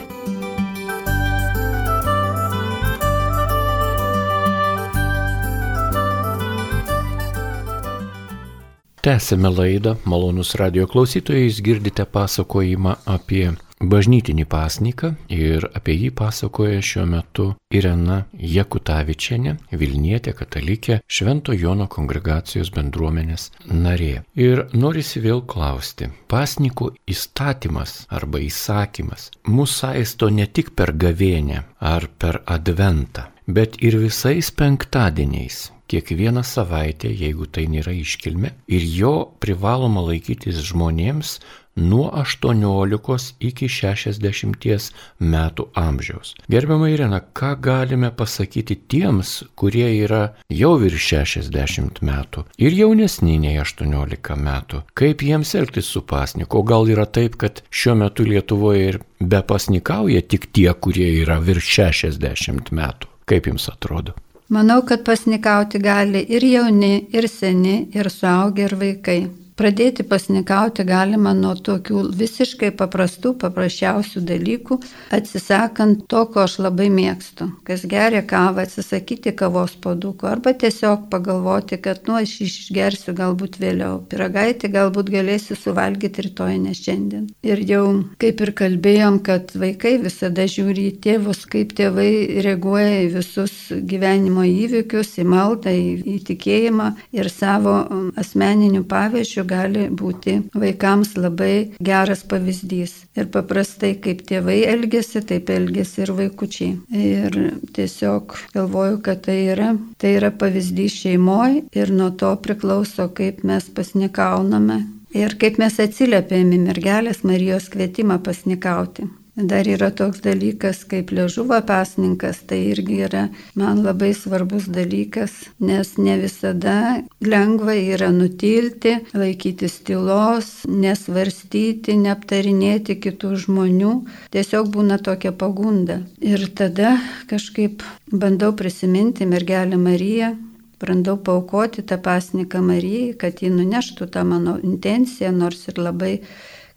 Tęsėme 9.04 9.52
laidą, 9.52 9.98
malonus 10.08 10.56
radio 10.56 10.88
klausytojai, 10.88 11.50
jūs 11.50 11.60
girdite 11.64 12.08
pasakojimą 12.08 12.96
apie 13.06 13.52
bažnytinį 13.82 14.46
pasniką 14.50 15.12
ir 15.34 15.68
apie 15.78 15.96
jį 15.98 16.10
pasakoja 16.18 16.82
šiuo 16.82 17.06
metu 17.10 17.48
Irena 17.74 18.24
Jakutavičianė, 18.34 19.56
Vilnietė 19.72 20.34
katalikė, 20.38 21.00
Švento 21.08 21.54
Jono 21.54 21.88
kongregacijos 21.92 22.72
bendruomenės 22.74 23.52
narė. 23.70 24.24
Ir 24.36 24.66
norisi 24.74 25.22
vėl 25.22 25.44
klausti, 25.46 26.10
pasnikų 26.32 26.92
įstatymas 27.12 28.06
arba 28.10 28.42
įsakymas 28.42 29.32
mūsų 29.48 29.78
saisto 29.78 30.30
ne 30.34 30.48
tik 30.48 30.74
per 30.76 30.96
gavėnę 30.98 31.64
ar 31.80 32.08
per 32.18 32.42
adventą, 32.46 33.28
bet 33.46 33.78
ir 33.84 34.00
visais 34.02 34.50
penktadieniais 34.52 35.68
kiekvieną 35.88 36.44
savaitę, 36.44 37.08
jeigu 37.08 37.46
tai 37.48 37.68
nėra 37.72 37.94
iškilme, 37.96 38.52
ir 38.68 38.88
jo 39.00 39.14
privaloma 39.40 40.04
laikytis 40.10 40.60
žmonėms 40.68 41.38
nuo 41.78 42.10
18 42.12 43.36
iki 43.40 43.70
60 43.70 44.92
metų 45.20 45.68
amžiaus. 45.78 46.34
Gerbiama 46.50 46.90
Irena, 46.90 47.22
ką 47.22 47.54
galime 47.62 48.12
pasakyti 48.12 48.80
tiems, 48.90 49.44
kurie 49.56 49.88
yra 50.04 50.34
jau 50.50 50.76
virš 50.82 51.10
60 51.14 52.02
metų 52.02 52.46
ir 52.58 52.78
jaunesni 52.78 53.38
nei 53.40 53.58
18 53.62 54.38
metų? 54.50 54.84
Kaip 54.98 55.24
jiems 55.24 55.56
elgtis 55.56 55.90
su 55.94 56.02
pasniku? 56.02 56.62
O 56.62 56.64
gal 56.68 56.90
yra 56.90 57.06
taip, 57.06 57.38
kad 57.38 57.62
šiuo 57.70 57.96
metu 58.02 58.26
Lietuvoje 58.28 58.88
ir 58.92 59.02
be 59.20 59.42
pasnikauja 59.46 60.22
tik 60.22 60.50
tie, 60.52 60.72
kurie 60.74 61.12
yra 61.22 61.40
virš 61.40 61.74
60 61.80 62.74
metų? 62.74 63.14
Kaip 63.28 63.48
jums 63.52 63.68
atrodo? 63.70 64.16
Manau, 64.50 64.80
kad 64.88 65.02
pasnikauti 65.04 65.80
gali 65.84 66.22
ir 66.32 66.44
jauni, 66.48 67.10
ir 67.12 67.28
seni, 67.28 67.82
ir 67.92 68.08
suaugę, 68.08 68.70
ir 68.70 68.76
vaikai. 68.80 69.18
Pradėti 69.58 70.04
pasnikauti 70.06 70.84
galima 70.86 71.32
nuo 71.34 71.56
tokių 71.58 72.04
visiškai 72.14 72.68
paprastų, 72.78 73.32
paprasčiausių 73.42 74.22
dalykų, 74.30 74.76
atsisakant 75.18 76.04
to, 76.12 76.20
ko 76.30 76.44
aš 76.44 76.60
labai 76.62 76.92
mėgstu. 76.94 77.48
Kas 77.66 77.88
geria 77.90 78.22
kavą, 78.22 78.68
atsisakyti 78.68 79.34
kavos 79.40 79.74
paduko 79.82 80.30
arba 80.30 80.54
tiesiog 80.54 81.08
pagalvoti, 81.10 81.80
kad 81.82 82.06
nu 82.06 82.20
aš 82.20 82.36
išgersiu 82.46 83.16
galbūt 83.18 83.58
vėliau. 83.64 84.04
Piragaitį 84.12 84.70
galbūt 84.76 85.10
galėsiu 85.16 85.58
suvalgyti 85.58 86.28
rytoj, 86.28 86.54
ne 86.68 86.76
šiandien. 86.78 87.26
Ir 87.42 87.64
jau 87.66 87.82
kaip 88.22 88.46
ir 88.46 88.54
kalbėjom, 88.62 89.20
kad 89.26 89.56
vaikai 89.58 89.96
visada 90.06 90.46
žiūri 90.46 90.86
į 90.92 90.94
tėvus, 91.08 91.48
kaip 91.50 91.74
tėvai 91.82 92.12
reaguoja 92.46 93.02
į 93.08 93.10
visus 93.18 93.58
gyvenimo 93.74 94.46
įvykius, 94.46 95.16
į 95.18 95.28
maldą, 95.34 95.74
į, 95.74 95.90
į 96.14 96.22
tikėjimą 96.30 96.94
ir 97.18 97.34
savo 97.34 97.80
um, 97.90 98.08
asmeninių 98.22 98.86
pavyzdžių 98.86 99.47
gali 99.50 99.88
būti 100.02 100.38
vaikams 100.56 101.16
labai 101.18 101.54
geras 101.90 102.24
pavyzdys. 102.30 102.96
Ir 103.18 103.30
paprastai, 103.34 103.94
kaip 104.04 104.24
tėvai 104.30 104.60
elgesi, 104.70 105.24
taip 105.26 105.50
elgesi 105.54 106.04
ir 106.06 106.14
vaikučiai. 106.18 106.74
Ir 106.92 107.40
tiesiog 107.78 108.38
galvoju, 108.54 109.02
kad 109.06 109.24
tai 109.28 109.40
yra, 109.54 109.74
tai 110.02 110.18
yra 110.20 110.32
pavyzdys 110.32 111.00
šeimoje 111.04 111.64
ir 111.78 111.94
nuo 111.94 112.12
to 112.20 112.34
priklauso, 112.44 113.10
kaip 113.18 113.44
mes 113.48 113.72
pasnikauname 113.74 114.84
ir 115.16 115.38
kaip 115.42 115.62
mes 115.62 115.80
atsiliepėme 115.80 116.60
mergelės 116.68 117.24
Marijos 117.28 117.72
kvietimą 117.74 118.20
pasnikauti. 118.24 119.08
Dar 119.38 119.68
yra 119.70 119.92
toks 119.94 120.24
dalykas 120.26 120.80
kaip 120.90 121.12
ležuvo 121.14 121.60
pasninkas, 121.62 122.40
tai 122.50 122.58
irgi 122.72 122.96
yra 123.06 123.28
man 123.54 123.84
labai 123.86 124.10
svarbus 124.18 124.66
dalykas, 124.74 125.36
nes 125.62 125.92
ne 126.02 126.16
visada 126.18 127.04
lengva 127.22 127.76
yra 127.78 128.10
nutilti, 128.10 128.96
laikytis 129.14 129.76
tylos, 129.86 130.50
nesvarstyti, 130.66 132.00
neaptarinėti 132.02 132.98
kitų 133.06 133.36
žmonių, 133.46 133.94
tiesiog 134.34 134.74
būna 134.74 134.98
tokia 135.06 135.36
pagunda. 135.38 136.02
Ir 136.18 136.50
tada 136.58 136.98
kažkaip 137.30 137.86
bandau 138.10 138.56
prisiminti 138.58 139.30
mergelę 139.30 139.78
Mariją, 139.78 140.34
brandau 140.82 141.18
paukoti 141.18 141.86
tą 141.86 142.02
pasniką 142.02 142.66
Marijai, 142.66 143.14
kad 143.22 143.46
ji 143.46 143.54
nuneštų 143.54 144.10
tą 144.18 144.26
mano 144.26 144.58
intenciją, 144.58 145.30
nors 145.30 145.68
ir 145.70 145.78
labai 145.78 146.16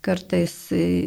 kartais 0.04 0.54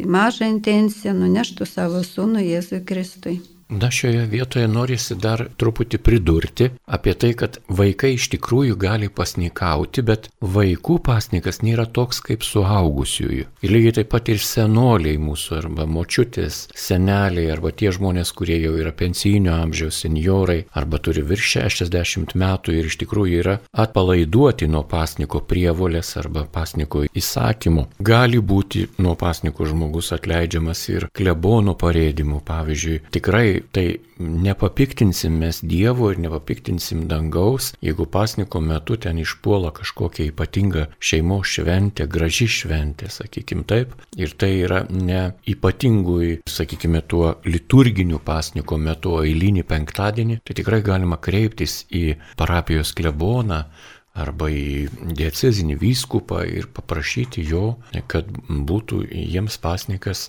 mažą 0.06 0.48
intenciją 0.52 1.14
nuneštų 1.18 1.66
savo 1.68 2.04
sūnų 2.06 2.44
Jėzui 2.46 2.84
Kristui. 2.86 3.40
Na 3.74 3.90
šioje 3.90 4.26
vietoje 4.30 4.68
norisi 4.70 5.16
dar 5.18 5.40
truputį 5.58 5.98
pridurti 5.98 6.68
apie 6.86 7.14
tai, 7.18 7.32
kad 7.34 7.56
vaikai 7.66 8.12
iš 8.14 8.28
tikrųjų 8.36 8.76
gali 8.78 9.08
pasnikauti, 9.10 10.04
bet 10.06 10.28
vaikų 10.38 11.00
pasnikas 11.02 11.58
nėra 11.66 11.86
toks 11.90 12.20
kaip 12.22 12.46
suaugusiųjų. 12.46 13.48
Ir 13.66 13.74
lygiai 13.74 13.96
taip 13.98 14.12
pat 14.12 14.30
ir 14.30 14.38
senoliai 14.38 15.18
mūsų 15.18 15.56
arba 15.58 15.88
močiutės, 15.90 16.60
seneliai 16.70 17.48
arba 17.50 17.72
tie 17.74 17.90
žmonės, 17.96 18.30
kurie 18.38 18.60
jau 18.62 18.76
yra 18.78 18.92
pensijinio 18.94 19.56
amžiaus 19.56 20.04
seniorai 20.04 20.60
arba 20.78 21.02
turi 21.02 21.26
virš 21.26 21.56
60 21.64 22.36
metų 22.38 22.78
ir 22.78 22.92
iš 22.92 23.00
tikrųjų 23.02 23.42
yra 23.42 23.56
atpalaiduoti 23.72 24.70
nuo 24.70 24.84
pasniko 24.86 25.42
prievolės 25.42 26.14
arba 26.22 26.46
pasniko 26.46 27.08
įsakymų. 27.10 27.88
Gali 27.98 28.38
būti 28.38 28.86
nuo 29.02 29.18
pasniko 29.18 29.66
žmogus 29.66 30.14
atleidžiamas 30.14 30.86
ir 30.94 31.10
klebono 31.10 31.74
parėdimu, 31.74 32.38
pavyzdžiui. 32.46 33.02
Tikrai 33.14 33.63
tai 33.72 33.98
nepapiktinsim 34.18 35.38
mes 35.40 35.60
Dievo 35.64 36.10
ir 36.12 36.20
nepapiktinsim 36.22 37.06
dangaus, 37.10 37.72
jeigu 37.84 38.06
pasniko 38.10 38.60
metu 38.60 38.96
ten 39.00 39.18
išpuola 39.22 39.72
kažkokia 39.74 40.28
ypatinga 40.30 40.86
šeimos 40.98 41.50
šventė, 41.56 42.06
graži 42.10 42.48
šventė, 42.50 43.10
sakykim 43.12 43.64
taip. 43.68 43.94
Ir 44.16 44.36
tai 44.38 44.52
yra 44.66 44.84
ne 44.90 45.22
ypatingui, 45.50 46.40
sakykime, 46.48 47.02
tuo 47.08 47.34
liturginiu 47.48 48.20
pasniko 48.24 48.78
metu, 48.78 49.16
o 49.18 49.24
eilinį 49.26 49.66
penktadienį, 49.68 50.40
tai 50.44 50.56
tikrai 50.60 50.82
galima 50.86 51.18
kreiptis 51.22 51.82
į 51.90 52.06
parapijos 52.38 52.94
kleboną 52.96 53.64
arba 54.14 54.46
į 54.50 54.86
diecezinį 55.18 55.76
vyskupą 55.80 56.44
ir 56.46 56.68
paprašyti 56.74 57.42
jo, 57.48 57.74
kad 58.06 58.28
būtų 58.48 59.02
jiems 59.10 59.58
pasnikas 59.62 60.28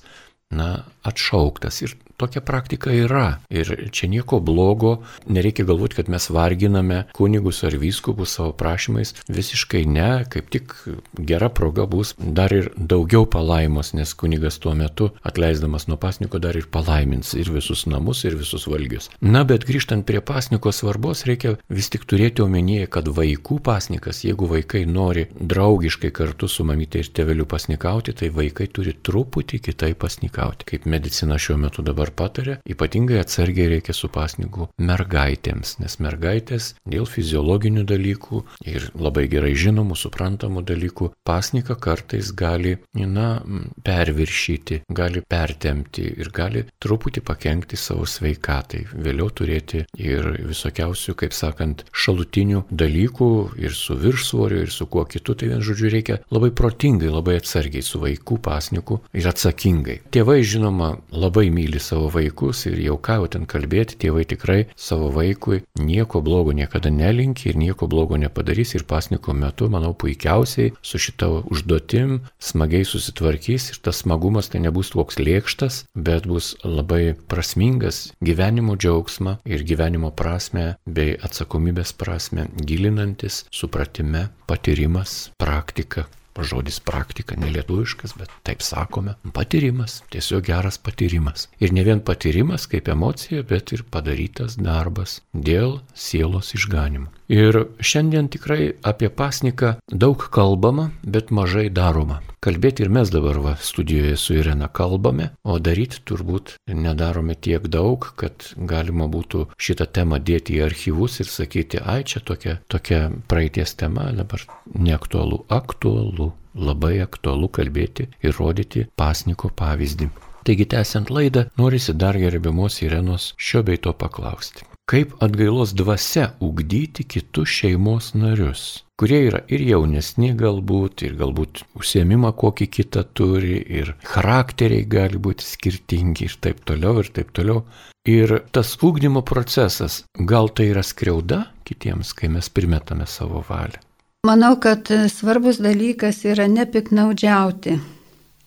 na, 0.50 0.86
atšauktas. 1.06 1.82
Ir 1.86 1.95
tokia 2.17 2.41
praktika 2.41 2.93
yra. 2.93 3.39
Ir 3.49 3.89
čia 3.91 4.10
nieko 4.12 4.39
blogo, 4.39 4.97
nereikia 5.28 5.65
galvoti, 5.65 5.99
kad 5.99 6.10
mes 6.10 6.30
varginame 6.30 7.04
kunigus 7.15 7.63
ar 7.63 7.75
vyskupus 7.80 8.36
savo 8.38 8.54
prašymais. 8.58 9.15
Visiškai 9.28 9.86
ne, 9.86 10.10
kaip 10.30 10.49
tik 10.54 10.73
gera 11.17 11.49
proga 11.49 11.86
bus 11.89 12.13
dar 12.17 12.54
ir 12.54 12.71
daugiau 12.75 13.25
palaimos, 13.30 13.93
nes 13.93 14.13
kunigas 14.13 14.60
tuo 14.60 14.73
metu, 14.75 15.10
atleisdamas 15.23 15.88
nuo 15.88 15.97
pasniko, 15.97 16.39
dar 16.39 16.58
ir 16.58 16.67
palaimins 16.71 17.34
ir 17.38 17.51
visus 17.54 17.86
namus, 17.89 18.23
ir 18.25 18.38
visus 18.39 18.67
valgius. 18.69 19.10
Na, 19.21 19.43
bet 19.47 19.65
grįžtant 19.67 20.06
prie 20.08 20.21
pasniko 20.25 20.71
svarbos, 20.75 21.25
reikia 21.30 21.56
vis 21.69 21.89
tik 21.93 22.08
turėti 22.10 22.43
omenyje, 22.45 22.89
kad 22.91 23.10
vaikų 23.12 23.60
pasnikas, 23.65 24.23
jeigu 24.28 24.49
vaikai 24.51 24.86
nori 24.89 25.28
draugiškai 25.36 26.12
kartu 26.15 26.49
su 26.51 26.65
mamytė 26.67 27.04
ir 27.04 27.12
tėveliu 27.15 27.47
pasnikauti, 27.49 28.15
tai 28.15 28.32
vaikai 28.34 28.67
turi 28.71 28.95
truputį 28.95 29.62
kitaip 29.69 29.99
pasnikauti, 30.06 30.67
kaip 30.71 30.86
medicina 30.89 31.39
šiuo 31.41 31.58
metu 31.62 31.86
dabar 31.86 32.04
dabar 32.05 32.13
patarė, 32.13 32.55
ypatingai 32.69 33.19
atsargiai 33.19 33.69
reikia 33.69 33.93
su 33.93 34.09
pasniku 34.09 34.67
mergaitėms, 34.77 35.79
nes 35.79 35.97
mergaitės 35.99 36.75
dėl 36.85 37.05
fiziologinių 37.05 37.85
dalykų 37.85 38.41
ir 38.69 38.89
labai 38.95 39.27
gerai 39.27 39.55
žinomų, 39.55 39.95
suprantamų 39.97 40.63
dalykų 40.65 41.11
pasniką 41.25 41.77
kartais 41.79 42.31
gali, 42.31 42.77
na, 42.93 43.41
perviršyti, 43.85 44.83
gali 44.89 45.21
pertemti 45.21 46.05
ir 46.05 46.29
gali 46.33 46.65
truputį 46.79 47.23
pakengti 47.25 47.77
savo 47.77 48.05
sveikatai, 48.05 48.85
vėliau 48.93 49.31
turėti 49.31 49.85
ir 49.97 50.29
visokiausių, 50.45 51.15
kaip 51.15 51.33
sakant, 51.33 51.85
šalutinių 51.91 52.65
dalykų 52.69 53.31
ir 53.61 53.73
su 53.73 53.97
viršsvoriu, 53.97 54.61
ir 54.65 54.71
su 54.71 54.85
kuo 54.87 55.05
kitu, 55.09 55.35
tai 55.35 55.49
vien 55.53 55.63
žodžiu 55.63 55.89
reikia 55.93 56.19
labai 56.33 56.51
protingai, 56.51 57.09
labai 57.09 57.39
atsargiai 57.39 57.85
su 57.85 58.01
vaikų 58.03 58.39
pasniku 58.45 59.01
ir 59.15 59.29
atsakingai. 59.31 60.01
Tėvai, 60.13 60.41
žinoma, 60.45 60.95
labai 61.15 61.47
myli 61.53 61.79
savo 61.81 61.94
savo 61.95 62.10
vaikus 62.12 62.65
ir 62.67 62.79
jau 62.84 62.97
ką 62.99 63.15
jau 63.21 63.27
ten 63.31 63.45
kalbėti, 63.47 63.95
tėvai 64.03 64.25
tikrai 64.27 64.58
savo 64.75 65.08
vaikui 65.15 65.62
nieko 65.79 66.19
blogo 66.25 66.51
niekada 66.51 66.91
nelinki 66.91 67.51
ir 67.51 67.60
nieko 67.62 67.88
blogo 67.88 68.17
nepadarys 68.19 68.75
ir 68.75 68.84
pasniko 68.84 69.31
metu, 69.34 69.69
manau, 69.71 69.93
puikiausiai 69.95 70.73
su 70.81 70.99
šita 70.99 71.29
užduotim 71.53 72.17
smagiai 72.49 72.84
susitvarkys 72.89 73.69
ir 73.71 73.79
tas 73.88 74.03
smagumas 74.03 74.51
tai 74.51 74.60
nebus 74.65 74.91
toks 74.91 75.21
lėkštas, 75.23 75.86
bet 75.95 76.27
bus 76.27 76.51
labai 76.67 77.15
prasmingas 77.31 78.01
gyvenimo 78.19 78.75
džiaugsmą 78.75 79.38
ir 79.47 79.63
gyvenimo 79.63 80.12
prasme 80.12 80.67
bei 80.86 81.15
atsakomybės 81.15 81.95
prasme 81.95 82.49
gilinantis 82.60 83.45
supratime, 83.55 84.27
patyrimas, 84.51 85.17
praktika 85.39 86.10
žodis 86.43 86.80
praktika, 86.84 87.38
nelietuviškas, 87.39 88.15
bet 88.19 88.32
taip 88.43 88.63
sakome, 88.65 89.15
patyrimas, 89.34 90.02
tiesiog 90.12 90.43
geras 90.50 90.78
patyrimas. 90.82 91.48
Ir 91.63 91.74
ne 91.74 91.86
vien 91.88 92.02
patyrimas 92.04 92.67
kaip 92.71 92.89
emocija, 92.91 93.43
bet 93.48 93.71
ir 93.71 93.86
padarytas 93.91 94.58
darbas 94.60 95.21
dėl 95.34 95.80
sielos 95.93 96.52
išganimo. 96.58 97.12
Ir 97.27 97.57
šiandien 97.81 98.27
tikrai 98.29 98.75
apie 98.85 99.09
pasniką 99.09 99.71
daug 99.89 100.27
kalbama, 100.31 100.91
bet 101.01 101.31
mažai 101.33 101.69
daroma. 101.73 102.19
Kalbėti 102.45 102.83
ir 102.85 102.91
mes 102.93 103.09
dabar 103.09 103.39
va, 103.41 103.53
studijoje 103.57 104.17
su 104.21 104.35
Irena 104.38 104.67
kalbame, 104.69 105.31
o 105.41 105.57
daryti 105.57 106.03
turbūt 106.05 106.53
nedarome 106.69 107.33
tiek 107.33 107.65
daug, 107.73 108.05
kad 108.21 108.51
galima 108.55 109.07
būtų 109.09 109.47
šitą 109.57 109.88
temą 109.97 110.19
dėti 110.21 110.59
į 110.59 110.67
archyvus 110.67 111.17
ir 111.23 111.31
sakyti, 111.31 111.81
ai 111.81 112.03
čia 112.05 112.21
tokia, 112.21 112.59
tokia 112.69 113.09
praeities 113.31 113.73
tema, 113.73 114.11
dabar 114.13 114.45
neaktualu, 114.77 115.41
aktualu, 115.49 116.29
labai 116.53 116.99
aktualu 117.01 117.49
kalbėti 117.49 118.11
ir 118.21 118.38
rodyti 118.38 118.85
pasniko 118.95 119.49
pavyzdį. 119.49 120.11
Taigi, 120.45 120.65
tęsiant 120.69 121.10
laidą, 121.10 121.41
norisi 121.58 121.93
dar 121.97 122.17
gerbiamos 122.21 122.75
Irenos 122.86 123.23
šio 123.41 123.63
bei 123.65 123.79
to 123.81 123.93
paklausti. 123.97 124.62
Kaip 124.86 125.15
atgailos 125.25 125.71
dvasia 125.73 126.27
ugdyti 126.47 127.03
kitus 127.10 127.49
šeimos 127.49 128.12
narius, 128.13 128.65
kurie 129.01 129.23
yra 129.29 129.39
ir 129.49 129.63
jaunesni 129.65 130.29
galbūt, 130.38 131.01
ir 131.08 131.15
galbūt 131.17 131.63
užsiemimą 131.81 132.29
kokį 132.43 132.67
kitą 132.77 133.03
turi, 133.17 133.58
ir 133.79 133.89
charakteriai 134.12 134.86
gali 134.86 135.17
būti 135.17 135.47
skirtingi 135.47 136.29
ir 136.29 136.38
taip 136.45 136.62
toliau, 136.69 137.01
ir 137.01 137.10
taip 137.17 137.34
toliau. 137.34 137.65
Ir 138.05 138.36
tas 138.53 138.75
ugdymo 138.86 139.25
procesas, 139.25 140.03
gal 140.29 140.53
tai 140.53 140.69
yra 140.75 140.86
skriauda 140.86 141.41
kitiems, 141.65 142.13
kai 142.13 142.29
mes 142.29 142.53
primetame 142.53 143.10
savo 143.10 143.41
valią. 143.49 143.81
Manau, 144.29 144.53
kad 144.62 144.93
svarbus 145.10 145.58
dalykas 145.58 146.21
yra 146.29 146.45
nepiknaudžiauti 146.53 147.79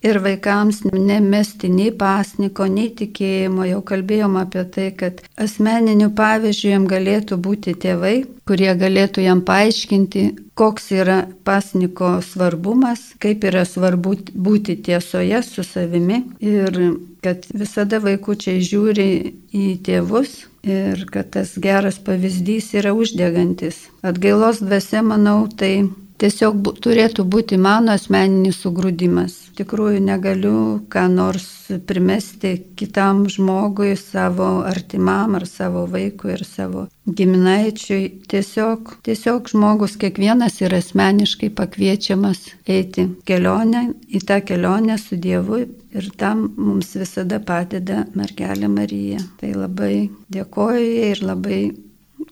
ir 0.03 0.19
vaikams 0.23 0.83
nemesti 0.93 1.71
nei 1.73 1.91
pasniko, 1.95 2.67
nei 2.71 2.91
tikėjimo. 2.99 3.67
Jau 3.69 3.81
kalbėjom 3.87 4.39
apie 4.41 4.65
tai, 4.75 4.89
kad 4.99 5.23
asmeniniu 5.41 6.11
pavyzdžiu 6.19 6.73
jam 6.75 6.87
galėtų 6.91 7.39
būti 7.43 7.75
tėvai, 7.83 8.17
kurie 8.49 8.71
galėtų 8.79 9.27
jam 9.27 9.43
paaiškinti, 9.47 10.25
koks 10.59 10.91
yra 10.95 11.19
pasniko 11.47 12.19
svarbumas, 12.25 13.13
kaip 13.23 13.45
yra 13.47 13.65
svarbu 13.69 14.17
būti 14.35 14.79
tiesoje 14.87 15.43
su 15.47 15.67
savimi 15.67 16.25
ir 16.41 16.81
kad 17.23 17.47
visada 17.51 17.99
vaikučiai 18.03 18.63
žiūri 18.63 19.09
į 19.55 19.69
tėvus 19.87 20.45
ir 20.67 21.07
kad 21.11 21.33
tas 21.35 21.57
geras 21.59 21.99
pavyzdys 22.03 22.73
yra 22.79 22.95
uždegantis. 22.95 23.87
Atgailos 24.07 24.63
dvasia, 24.63 25.03
manau, 25.03 25.47
tai 25.51 25.89
tiesiog 26.19 26.59
bu, 26.65 26.73
turėtų 26.85 27.25
būti 27.31 27.59
mano 27.61 27.95
asmeninis 27.95 28.61
sugrūdimas. 28.65 29.37
Tikrųjų 29.59 30.03
negaliu 30.05 30.59
ką 30.93 31.07
nors 31.11 31.47
primesti 31.89 32.53
kitam 32.79 33.25
žmogui, 33.31 33.95
savo 33.99 34.63
artimam 34.67 35.35
ar 35.39 35.47
savo 35.51 35.87
vaikui 35.91 36.35
ir 36.37 36.45
savo 36.47 36.87
giminaičiui. 37.09 38.05
Tiesiog, 38.31 38.95
tiesiog 39.07 39.51
žmogus 39.53 39.97
kiekvienas 40.01 40.61
yra 40.63 40.79
asmeniškai 40.83 41.51
pakviečiamas 41.59 42.45
eiti 42.71 43.09
kelionę, 43.29 43.89
į 44.09 44.23
tą 44.29 44.41
kelionę 44.47 44.99
su 45.03 45.19
Dievu 45.19 45.65
ir 45.65 46.11
tam 46.21 46.49
mums 46.57 46.95
visada 46.99 47.41
padeda 47.41 48.05
mergelė 48.19 48.71
Marija. 48.71 49.23
Tai 49.41 49.55
labai 49.57 50.09
dėkoju 50.35 50.91
ir 51.13 51.25
labai 51.27 51.63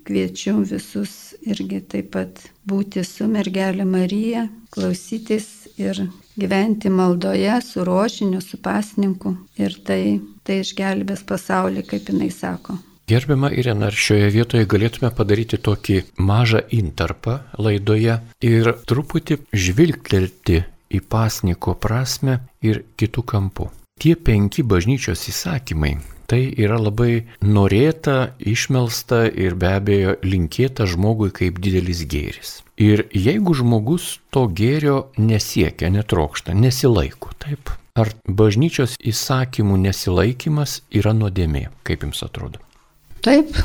kviečiu 0.06 0.60
visus 0.66 1.34
irgi 1.46 1.80
taip 1.90 2.12
pat 2.14 2.42
būti 2.66 3.04
su 3.06 3.28
mergelė 3.30 3.86
Marija, 3.88 4.46
klausytis 4.74 5.68
ir 5.78 6.00
gyventi 6.36 6.90
maldoje 6.90 7.60
su 7.64 7.84
rožiniu, 7.84 8.40
su 8.40 8.58
pasninku 8.62 9.36
ir 9.60 9.78
tai, 9.86 10.18
tai 10.44 10.60
išgelbės 10.64 11.24
pasaulį, 11.28 11.86
kaip 11.86 12.12
jinai 12.12 12.30
sako. 12.34 12.78
Gerbiama 13.06 13.52
Irena, 13.54 13.86
ar 13.86 13.94
šioje 13.94 14.32
vietoje 14.34 14.66
galėtume 14.66 15.12
padaryti 15.14 15.60
tokį 15.62 16.00
mažą 16.18 16.64
intarpą 16.74 17.36
laidoje 17.62 18.18
ir 18.42 18.72
truputį 18.90 19.38
žvilgtelti 19.54 20.64
į 20.90 21.02
pasniko 21.06 21.76
prasme 21.78 22.40
ir 22.66 22.82
kitų 22.98 23.22
kampų. 23.30 23.70
Tie 24.02 24.16
penki 24.18 24.66
bažnyčios 24.66 25.22
įsakymai 25.30 25.94
tai 26.30 26.42
yra 26.58 26.78
labai 26.80 27.26
norėta, 27.44 28.34
išmelsta 28.38 29.26
ir 29.30 29.56
be 29.58 29.72
abejo 29.78 30.16
linkėta 30.26 30.86
žmogui 30.90 31.32
kaip 31.34 31.60
didelis 31.62 32.04
gėris. 32.10 32.60
Ir 32.76 33.06
jeigu 33.14 33.54
žmogus 33.56 34.18
to 34.34 34.44
gėrio 34.52 35.06
nesiekia, 35.16 35.88
netrokšta, 35.94 36.52
nesilaiko, 36.52 37.32
taip, 37.40 37.72
ar 37.96 38.12
bažnyčios 38.28 38.98
įsakymų 39.00 39.80
nesilaikimas 39.86 40.82
yra 40.92 41.14
nuodėmė, 41.16 41.70
kaip 41.88 42.04
jums 42.04 42.20
atrodo? 42.26 42.60
Taip, 43.24 43.56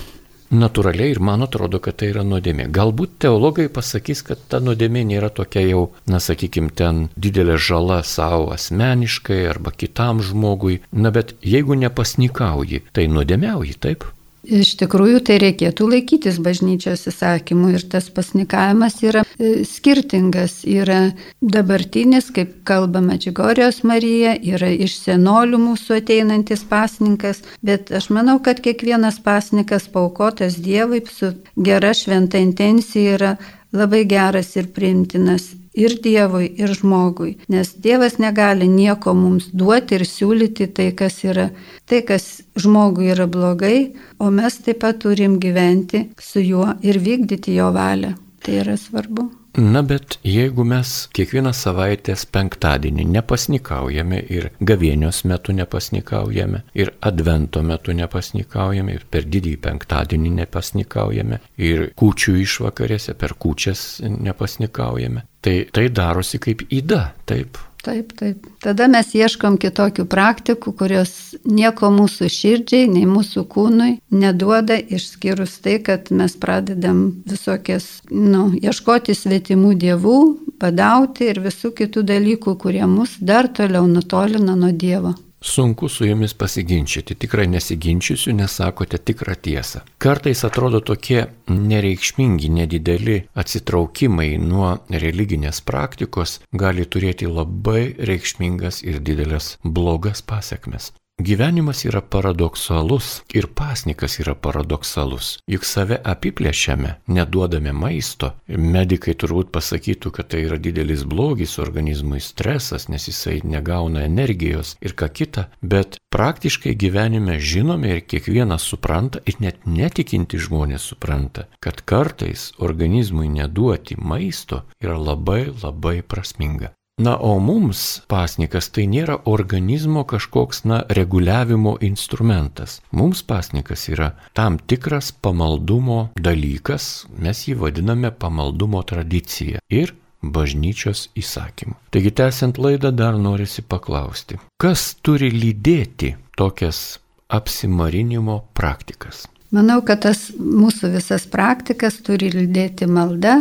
natūraliai 0.52 1.16
ir 1.16 1.22
man 1.24 1.46
atrodo, 1.46 1.80
kad 1.84 1.98
tai 2.02 2.12
yra 2.12 2.24
nuodėmė. 2.28 2.68
Galbūt 2.76 3.18
teologai 3.26 3.68
pasakys, 3.74 4.24
kad 4.28 4.42
ta 4.52 4.60
nuodėmė 4.64 5.04
nėra 5.14 5.32
tokia 5.34 5.64
jau, 5.66 5.84
na 6.12 6.22
sakykime, 6.24 6.72
ten 6.76 7.08
didelė 7.16 7.58
žala 7.58 8.02
savo 8.08 8.52
asmeniškai 8.56 9.42
arba 9.50 9.72
kitam 9.72 10.22
žmogui, 10.26 10.82
na 10.92 11.12
bet 11.16 11.36
jeigu 11.42 11.78
nepasnikauji, 11.80 12.84
tai 12.92 13.08
nuodėmiauji, 13.12 13.78
taip? 13.82 14.08
Iš 14.52 14.74
tikrųjų, 14.82 15.22
tai 15.24 15.38
reikėtų 15.40 15.86
laikytis 15.94 16.36
bažnyčios 16.44 17.06
įsakymų 17.08 17.70
ir 17.78 17.86
tas 17.94 18.10
pasnikavimas 18.12 18.98
yra 19.06 19.22
e, 19.24 19.62
skirtingas. 19.64 20.58
Yra 20.68 21.14
dabartinis, 21.40 22.28
kaip 22.36 22.58
kalbama 22.68 23.16
Džigorijos 23.16 23.80
Marija, 23.88 24.34
yra 24.36 24.74
iš 24.76 24.98
senolių 25.06 25.62
mūsų 25.70 26.02
ateinantis 26.02 26.66
pasninkas, 26.68 27.40
bet 27.64 27.94
aš 27.96 28.10
manau, 28.12 28.42
kad 28.44 28.60
kiekvienas 28.66 29.22
pasnikas 29.24 29.88
paukotas 29.94 30.60
Dievui 30.60 31.06
su 31.08 31.32
gera 31.56 31.96
šventa 31.96 32.44
intencija 32.44 33.16
yra 33.16 33.34
labai 33.72 34.04
geras 34.04 34.52
ir 34.60 34.68
priimtinas 34.76 35.54
ir 35.74 35.98
Dievui, 36.04 36.48
ir 36.60 36.74
žmogui. 36.76 37.36
Nes 37.50 37.74
Dievas 37.84 38.18
negali 38.20 38.68
nieko 38.68 39.14
mums 39.18 39.50
duoti 39.54 39.98
ir 40.00 40.06
siūlyti 40.08 40.70
tai, 40.76 40.92
kas 40.98 41.22
yra, 41.26 41.50
tai, 41.86 42.04
kas 42.08 42.44
žmogui 42.60 43.12
yra 43.16 43.28
blogai, 43.32 43.92
o 44.20 44.32
mes 44.32 44.62
taip 44.66 44.82
pat 44.86 45.02
turim 45.04 45.40
gyventi 45.40 46.08
su 46.20 46.44
juo 46.44 46.74
ir 46.84 47.00
vykdyti 47.02 47.56
jo 47.60 47.72
valią. 47.76 48.16
Tai 48.42 48.58
yra 48.64 48.78
svarbu. 48.78 49.30
Na 49.58 49.82
bet 49.84 50.16
jeigu 50.24 50.64
mes 50.64 50.90
kiekvieną 51.12 51.52
savaitės 51.52 52.24
penktadienį 52.32 53.04
nepasnikaujame 53.18 54.22
ir 54.32 54.46
gavienios 54.64 55.26
metu 55.28 55.52
nepasnikaujame 55.52 56.62
ir 56.80 56.94
advento 57.04 57.60
metu 57.64 57.92
nepasnikaujame 57.98 58.96
ir 58.96 59.04
per 59.12 59.28
didįjį 59.28 59.60
penktadienį 59.66 60.32
nepasnikaujame 60.38 61.42
ir 61.68 61.90
kūčių 62.00 62.38
išvakarėse 62.46 63.18
per 63.20 63.36
kūčias 63.36 63.84
nepasnikaujame, 64.08 65.26
tai 65.44 65.58
tai 65.76 65.90
darosi 65.90 66.40
kaip 66.40 66.64
įda, 66.72 67.04
taip. 67.28 67.60
Taip, 67.82 68.12
taip. 68.14 68.46
Tada 68.62 68.86
mes 68.92 69.08
ieškom 69.18 69.56
kitokių 69.62 70.06
praktikų, 70.10 70.74
kurios 70.78 71.12
nieko 71.50 71.90
mūsų 71.90 72.30
širdžiai, 72.30 72.86
nei 72.94 73.08
mūsų 73.10 73.42
kūnui 73.50 73.96
neduoda, 74.14 74.78
išskyrus 74.78 75.56
tai, 75.66 75.80
kad 75.82 76.12
mes 76.14 76.38
pradedam 76.38 77.02
visokias, 77.26 77.88
nu, 78.14 78.52
ieškoti 78.62 79.18
svetimų 79.18 79.74
dievų, 79.82 80.20
padauti 80.62 81.32
ir 81.34 81.42
visų 81.42 81.74
kitų 81.82 82.06
dalykų, 82.14 82.56
kurie 82.62 82.86
mus 82.86 83.18
dar 83.18 83.50
toliau 83.50 83.90
nutolina 83.90 84.54
nuo 84.54 84.70
Dievo. 84.70 85.16
Sunku 85.44 85.90
su 85.90 86.06
jumis 86.06 86.36
pasiginčyti, 86.38 87.16
tikrai 87.18 87.48
nesiginčysiu, 87.50 88.34
nes 88.38 88.54
sakote 88.60 89.00
tikrą 89.02 89.34
tiesą. 89.42 89.82
Kartais 89.98 90.44
atrodo 90.46 90.84
tokie 90.86 91.24
nereikšmingi, 91.50 92.52
nedideli 92.60 93.18
atsitraukimai 93.44 94.36
nuo 94.38 94.76
religinės 95.04 95.64
praktikos 95.66 96.38
gali 96.54 96.86
turėti 96.86 97.26
labai 97.26 97.84
reikšmingas 97.98 98.84
ir 98.86 99.02
didelės 99.02 99.56
blogas 99.66 100.22
pasiekmes. 100.22 100.92
Gyvenimas 101.22 101.84
yra 101.86 102.02
paradoksalus 102.02 103.08
ir 103.34 103.46
pasnikas 103.54 104.16
yra 104.24 104.34
paradoksalus. 104.34 105.28
Juk 105.54 105.68
save 105.70 106.00
apiplėšiame, 106.14 106.96
neduodame 107.14 107.74
maisto. 107.78 108.32
Medikai 108.48 109.14
turbūt 109.22 109.52
pasakytų, 109.54 110.14
kad 110.16 110.32
tai 110.34 110.42
yra 110.48 110.58
didelis 110.58 111.04
blogis 111.06 111.60
organizmui, 111.62 112.24
stresas, 112.26 112.88
nes 112.90 113.06
jisai 113.12 113.38
negauna 113.46 114.08
energijos 114.08 114.74
ir 114.82 114.98
ką 114.98 115.12
kita, 115.22 115.46
bet 115.62 116.00
praktiškai 116.10 116.74
gyvenime 116.74 117.38
žinome 117.38 117.94
ir 118.00 118.02
kiekvienas 118.02 118.66
supranta, 118.74 119.22
ir 119.30 119.38
net 119.46 119.70
netikinti 119.70 120.42
žmonės 120.42 120.90
supranta, 120.90 121.46
kad 121.62 121.86
kartais 121.86 122.50
organizmui 122.58 123.30
neduoti 123.30 124.00
maisto 124.00 124.64
yra 124.82 124.98
labai 124.98 125.44
labai 125.54 126.00
prasminga. 126.02 126.74
Na, 127.02 127.16
o 127.18 127.40
mums 127.42 127.80
pasnikas 128.12 128.68
tai 128.76 128.84
nėra 128.86 129.16
organizmo 129.26 130.04
kažkoks, 130.06 130.60
na, 130.70 130.82
reguliavimo 130.98 131.74
instrumentas. 131.82 132.76
Mums 132.94 133.24
pasnikas 133.26 133.88
yra 133.90 134.12
tam 134.38 134.60
tikras 134.60 135.10
pamaldumo 135.10 136.12
dalykas, 136.14 137.08
mes 137.18 137.42
jį 137.48 137.56
vadiname 137.64 138.12
pamaldumo 138.14 138.84
tradicija 138.86 139.64
ir 139.74 139.96
bažnyčios 140.22 141.08
įsakymu. 141.18 141.74
Taigi, 141.90 142.12
tęsiant 142.22 142.60
laidą, 142.62 142.92
dar 142.94 143.18
norisi 143.18 143.64
paklausti, 143.66 144.38
kas 144.62 144.92
turi 145.02 145.32
lydėti 145.34 146.14
tokias 146.38 147.00
apsimarinimo 147.34 148.44
praktikas? 148.54 149.26
Manau, 149.50 149.80
kad 149.82 150.04
tas 150.06 150.28
mūsų 150.38 150.94
visas 151.00 151.26
praktikas 151.34 151.98
turi 152.06 152.30
lydėti 152.36 152.86
malda, 152.86 153.40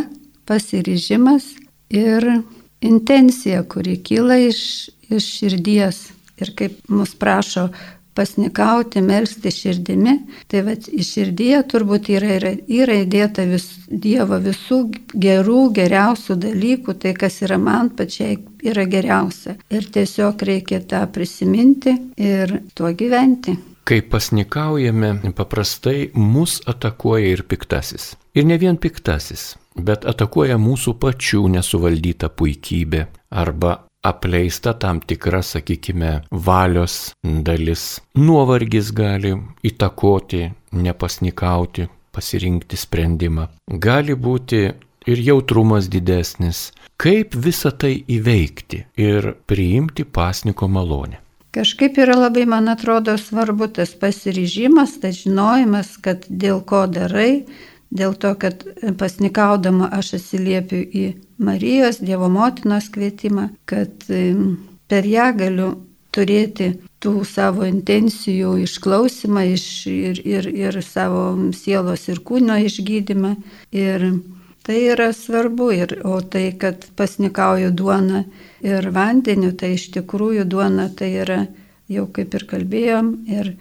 pasiryžimas 0.49 1.45
ir 1.93 2.25
intencija, 2.81 3.63
kuri 3.63 3.97
kyla 4.03 4.37
iš, 4.49 4.61
iš 5.09 5.31
širdies 5.39 6.03
ir 6.41 6.53
kaip 6.57 6.77
mus 6.89 7.13
prašo 7.15 7.69
pasnikauti, 8.17 8.99
melstį 9.05 9.51
širdimi, 9.55 10.15
tai 10.51 10.63
va 10.67 10.75
iš 10.75 11.13
širdyje 11.15 11.61
turbūt 11.71 12.09
yra, 12.11 12.33
yra, 12.37 12.51
yra 12.67 12.97
įdėta 13.05 13.45
vis, 13.47 13.69
Dievo 13.87 14.39
visų 14.43 14.81
gerų, 15.15 15.61
geriausių 15.77 16.37
dalykų, 16.45 16.97
tai 17.03 17.15
kas 17.15 17.41
yra 17.45 17.59
man 17.61 17.91
pačiai 17.95 18.37
yra 18.67 18.85
geriausia. 18.89 19.57
Ir 19.71 19.87
tiesiog 19.95 20.43
reikia 20.47 20.81
tą 20.83 21.05
prisiminti 21.11 21.95
ir 22.19 22.57
tuo 22.75 22.91
gyventi. 22.95 23.55
Kai 23.91 24.01
pasnikaujame, 24.01 25.09
paprastai 25.35 26.11
mus 26.15 26.61
atakuoja 26.65 27.27
ir 27.27 27.41
piktasis. 27.43 28.03
Ir 28.31 28.45
ne 28.47 28.55
vien 28.55 28.77
piktasis, 28.79 29.41
bet 29.75 30.05
atakuoja 30.07 30.55
mūsų 30.55 30.93
pačių 31.01 31.41
nesuvaldyta 31.57 32.29
puikybė 32.31 33.01
arba 33.41 33.73
apleista 34.07 34.71
tam 34.79 35.01
tikra, 35.03 35.41
sakykime, 35.43 36.11
valios 36.31 36.95
dalis. 37.49 37.83
Nuovargis 38.15 38.93
gali 38.95 39.33
įtakoti, 39.67 40.45
nepasnikauti, 40.71 41.89
pasirinkti 42.15 42.79
sprendimą. 42.79 43.49
Gali 43.87 44.15
būti 44.15 44.61
ir 45.11 45.25
jautrumas 45.25 45.91
didesnis. 45.91 46.69
Kaip 46.95 47.35
visą 47.35 47.73
tai 47.75 47.91
įveikti 48.07 48.85
ir 49.03 49.33
priimti 49.51 50.07
pasniko 50.07 50.71
malonę? 50.71 51.19
Kažkaip 51.51 51.97
yra 51.99 52.15
labai, 52.15 52.45
man 52.47 52.71
atrodo, 52.71 53.17
svarbu 53.19 53.67
tas 53.75 53.91
pasiryžimas, 53.99 54.95
tas 55.03 55.17
žinojimas, 55.25 55.97
kad 55.99 56.23
dėl 56.29 56.61
ko 56.63 56.85
darai, 56.87 57.43
dėl 57.91 58.15
to, 58.15 58.31
kad 58.39 58.63
pasnikaudama 58.99 59.89
aš 59.97 60.13
atsiliepiu 60.21 60.79
į 60.79 61.05
Marijos, 61.43 61.99
Dievo 61.99 62.29
motinos 62.31 62.87
kvietimą, 62.93 63.49
kad 63.67 64.07
per 64.87 65.09
ją 65.11 65.27
galiu 65.35 65.69
turėti 66.15 66.71
tų 67.03 67.13
savo 67.27 67.65
intencijų 67.67 68.57
išklausimą 68.65 69.45
iš, 69.55 69.65
ir, 69.91 70.21
ir, 70.27 70.47
ir 70.47 70.79
savo 70.85 71.33
sielos 71.55 72.07
ir 72.11 72.23
kūno 72.27 72.59
išgydymą. 72.63 73.35
Ir 73.75 74.07
tai 74.67 74.77
yra 74.93 75.11
svarbu. 75.13 75.69
Ir, 75.75 75.95
o 76.07 76.21
tai, 76.21 76.51
kad 76.57 76.85
pasnikauju 76.97 77.71
duoną 77.71 78.23
ir 78.65 78.89
vandeniu, 78.93 79.51
tai 79.57 79.75
iš 79.77 79.89
tikrųjų 79.97 80.47
duona 80.49 80.89
tai 80.97 81.13
yra, 81.25 81.43
jau 81.91 82.07
kaip 82.15 82.35
ir 82.37 82.47
kalbėjom, 82.49 83.13
ir, 83.29 83.53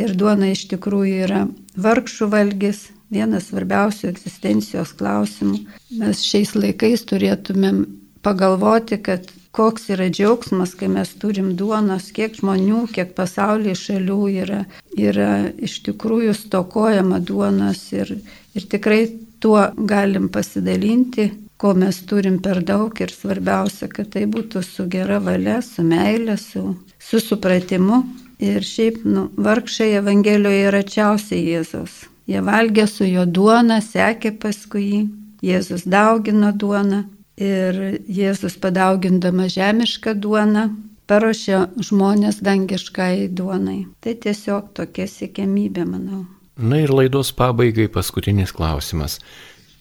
ir 0.00 0.14
duona 0.18 0.52
iš 0.54 0.68
tikrųjų 0.72 1.24
yra 1.28 1.42
vargšų 1.78 2.30
valgys, 2.32 2.88
vienas 3.12 3.48
svarbiausių 3.48 4.10
egzistencijos 4.10 4.92
klausimų. 4.98 5.62
Mes 6.00 6.24
šiais 6.26 6.54
laikais 6.58 7.06
turėtumėm 7.08 7.86
pagalvoti, 8.24 8.98
kad 9.00 9.28
koks 9.58 9.88
yra 9.94 10.08
džiaugsmas, 10.12 10.74
kai 10.78 10.90
mes 10.92 11.10
turim 11.22 11.54
duonos, 11.58 12.10
kiek 12.14 12.36
žmonių, 12.36 12.84
kiek 12.92 13.14
pasaulyje 13.16 13.78
šalių 13.80 14.18
yra, 14.42 14.58
yra 14.94 15.30
iš 15.56 15.80
tikrųjų 15.88 16.34
stokojama 16.36 17.18
duonos 17.24 17.80
ir, 17.96 18.12
ir 18.54 18.68
tikrai 18.70 19.00
tuo 19.40 19.62
galim 19.76 20.28
pasidalinti, 20.32 21.28
ko 21.58 21.74
mes 21.74 21.98
turim 22.06 22.38
per 22.42 22.62
daug 22.62 23.00
ir 23.02 23.12
svarbiausia, 23.12 23.88
kad 23.90 24.12
tai 24.14 24.26
būtų 24.30 24.62
su 24.62 24.86
gera 24.90 25.18
valia, 25.22 25.58
su 25.62 25.82
meile, 25.82 26.36
su, 26.38 26.74
su 26.98 27.20
supratimu. 27.20 28.02
Ir 28.38 28.62
šiaip, 28.62 29.00
nu, 29.02 29.24
vargšai 29.34 29.96
Evangelijoje 29.98 30.66
yra 30.70 30.84
čiausiai 30.86 31.42
Jėzaus. 31.48 32.04
Jie 32.30 32.42
valgė 32.44 32.84
su 32.86 33.06
jo 33.08 33.24
duona, 33.26 33.80
sekė 33.82 34.36
paskui 34.38 34.84
jį. 34.84 35.00
Jėzus 35.42 35.86
daugino 35.86 36.52
duoną 36.54 37.04
ir 37.38 37.76
Jėzus 38.06 38.58
padaugindama 38.62 39.46
žemišką 39.50 40.14
duoną 40.22 40.68
paruošė 41.08 41.60
žmonės 41.88 42.42
dangiškai 42.44 43.28
duonai. 43.40 43.80
Tai 44.04 44.14
tiesiog 44.24 44.74
tokia 44.76 45.06
sėkmybė, 45.10 45.86
manau. 45.88 46.26
Na 46.58 46.80
ir 46.82 46.90
laidos 46.90 47.30
pabaigai 47.38 47.86
paskutinis 47.86 48.50
klausimas. 48.50 49.20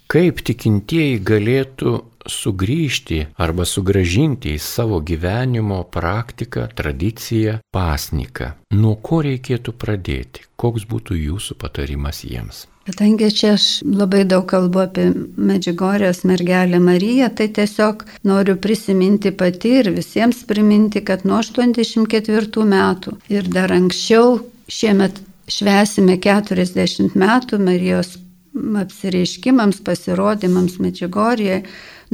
Kaip 0.07 0.43
tikintieji 0.45 1.17
galėtų 1.25 1.97
sugrįžti 2.31 3.23
arba 3.43 3.65
sugražinti 3.67 4.53
į 4.53 4.61
savo 4.61 4.99
gyvenimo 5.03 5.81
praktiką, 5.91 6.67
tradiciją, 6.77 7.57
pasniką. 7.73 8.53
Nuo 8.77 8.95
ko 9.01 9.23
reikėtų 9.25 9.73
pradėti? 9.73 10.45
Koks 10.55 10.85
būtų 10.87 11.17
jūsų 11.17 11.57
patarimas 11.59 12.21
jiems? 12.27 12.67
Kadangi 12.87 13.27
čia 13.35 13.55
aš 13.57 13.65
labai 13.83 14.21
daug 14.23 14.45
kalbu 14.47 14.85
apie 14.85 15.07
Medžiugorės 15.49 16.21
mergelę 16.29 16.79
Mariją, 16.79 17.27
tai 17.35 17.49
tiesiog 17.57 18.05
noriu 18.23 18.55
prisiminti 18.63 19.33
pati 19.35 19.73
ir 19.81 19.89
visiems 19.97 20.45
priminti, 20.47 21.01
kad 21.03 21.25
nuo 21.27 21.41
84 21.43 22.63
metų 22.75 23.17
ir 23.33 23.49
dar 23.51 23.75
anksčiau 23.75 24.37
šiemet 24.71 25.19
švesime 25.51 26.17
40 26.23 27.15
metų 27.17 27.59
Marijos 27.63 28.15
apsireiškimams, 28.57 29.83
pasirodymams 29.85 30.79
Medžiugorėje 30.81 31.61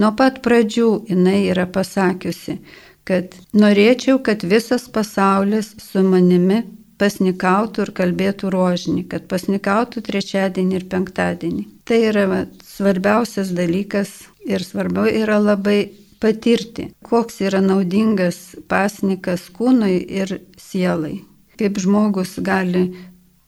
Nuo 0.01 0.09
pat 0.17 0.39
pradžių 0.45 0.87
jinai 1.09 1.43
yra 1.51 1.67
pasakiusi, 1.69 2.57
kad 3.05 3.35
norėčiau, 3.53 4.17
kad 4.25 4.41
visas 4.41 4.87
pasaulis 4.89 5.73
su 5.81 6.01
manimi 6.07 6.63
pasnikautų 7.01 7.85
ir 7.85 7.91
kalbėtų 7.99 8.49
rožinį, 8.53 9.03
kad 9.11 9.27
pasnikautų 9.29 10.01
trečiadienį 10.07 10.79
ir 10.79 10.87
penktadienį. 10.89 11.65
Tai 11.85 11.99
yra 12.09 12.25
va, 12.31 12.39
svarbiausias 12.65 13.51
dalykas 13.53 14.15
ir 14.47 14.65
svarbu 14.65 15.05
yra 15.11 15.37
labai 15.41 15.91
patirti, 16.23 16.89
koks 17.05 17.41
yra 17.45 17.61
naudingas 17.61 18.55
pasnikas 18.71 19.45
kūnui 19.53 19.99
ir 20.21 20.39
sielai. 20.57 21.19
Kaip 21.59 21.77
žmogus 21.77 22.39
gali 22.41 22.87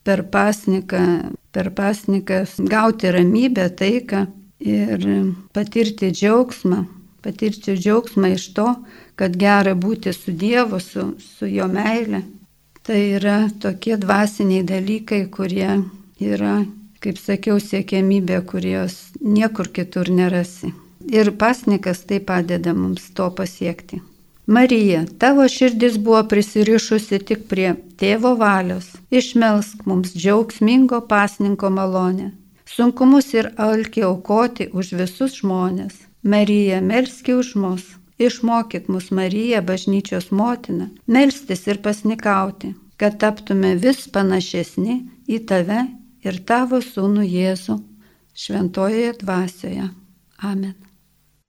per 0.05 0.23
pasniką, 0.29 1.01
per 1.51 1.71
pasniką 1.73 2.43
gauti 2.69 3.11
ramybę, 3.11 3.69
taiką 3.79 4.25
ir 4.61 5.07
patirti 5.53 6.11
džiaugsmą, 6.13 6.85
patirti 7.25 7.75
džiaugsmą 7.79 8.31
iš 8.37 8.47
to, 8.57 8.69
kad 9.19 9.35
gera 9.41 9.73
būti 9.73 10.13
su 10.13 10.31
Dievu, 10.31 10.79
su, 10.79 11.13
su 11.19 11.49
jo 11.49 11.67
meile. 11.71 12.21
Tai 12.85 13.01
yra 13.17 13.37
tokie 13.61 13.97
dvasiniai 13.97 14.63
dalykai, 14.63 15.23
kurie 15.33 15.71
yra, 16.21 16.59
kaip 17.01 17.17
sakiau, 17.17 17.57
siekiamybė, 17.57 18.43
kurios 18.45 18.99
niekur 19.21 19.71
kitur 19.73 20.11
nerasi. 20.13 20.69
Ir 21.09 21.33
pasnikas 21.41 22.05
tai 22.05 22.21
padeda 22.21 22.73
mums 22.77 23.09
to 23.17 23.31
pasiekti. 23.33 24.01
Marija, 24.47 25.05
tavo 25.19 25.47
širdis 25.49 25.97
buvo 25.97 26.21
prisirišusi 26.29 27.19
tik 27.19 27.47
prie 27.49 27.73
tėvo 27.97 28.35
valios. 28.37 28.91
Išmelsk 29.09 29.85
mums 29.89 30.13
džiaugsmingo 30.13 31.01
pasninko 31.09 31.69
malonę 31.73 32.31
sunkumus 32.75 33.33
ir 33.33 33.51
alkį 33.61 34.05
aukoti 34.09 34.67
už 34.73 34.93
visus 34.99 35.39
žmonės. 35.41 35.95
Marija, 36.25 36.81
melski 36.81 37.35
už 37.37 37.53
mus, 37.61 37.83
išmokyk 38.17 38.89
mus 38.89 39.11
Marija, 39.13 39.61
bažnyčios 39.61 40.31
motina, 40.31 40.89
melstis 41.07 41.67
ir 41.69 41.81
pasnikauti, 41.85 42.73
kad 42.97 43.19
taptume 43.21 43.75
vis 43.81 44.07
panašesni 44.15 45.03
į 45.29 45.43
tave 45.51 45.85
ir 46.25 46.41
tavo 46.49 46.81
sūnų 46.81 47.27
Jėzų 47.29 47.77
šventojoje 48.45 49.13
dvasioje. 49.21 49.91
Amen. 50.41 50.84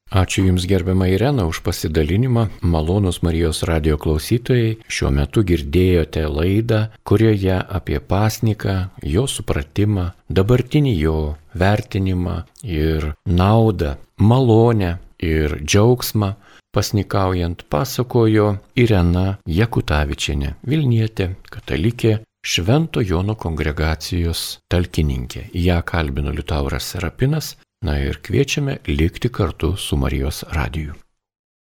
Ačiū 0.07 0.47
Jums 0.47 0.66
gerbiamą 0.71 1.07
Ireną 1.11 1.49
už 1.51 1.61
pasidalinimą. 1.66 2.47
Malonus 2.62 3.23
Marijos 3.27 3.62
radio 3.66 3.99
klausytojai, 3.99 4.77
šiuo 4.87 5.11
metu 5.11 5.42
girdėjote 5.42 6.23
laidą, 6.31 6.79
kurioje 7.03 7.59
apie 7.59 7.99
pasniką, 7.99 8.77
jo 9.03 9.27
supratimą, 9.27 10.12
dabartinį 10.31 10.95
jo 11.01 11.35
vertinimą 11.59 12.37
ir 12.62 13.12
naudą, 13.27 13.97
malonę 14.19 14.92
ir 15.19 15.59
džiaugsmą 15.66 16.31
pasnikaujant 16.71 17.66
pasakojo 17.69 18.49
Irena 18.79 19.38
Jakutavičiane, 19.49 20.55
Vilnietė, 20.62 21.33
katalikė, 21.51 22.21
Švento 22.47 23.03
Jono 23.03 23.35
kongregacijos 23.35 24.61
talkininkė. 24.71 25.49
Ja 25.66 25.81
kalbino 25.83 26.31
Liutauras 26.31 26.92
Serapinas, 26.92 27.57
Na 27.87 28.01
ir 28.03 28.16
kviečiame 28.18 28.79
likti 28.88 29.29
kartu 29.29 29.77
su 29.77 29.96
Marijos 29.96 30.44
radiju. 30.51 30.94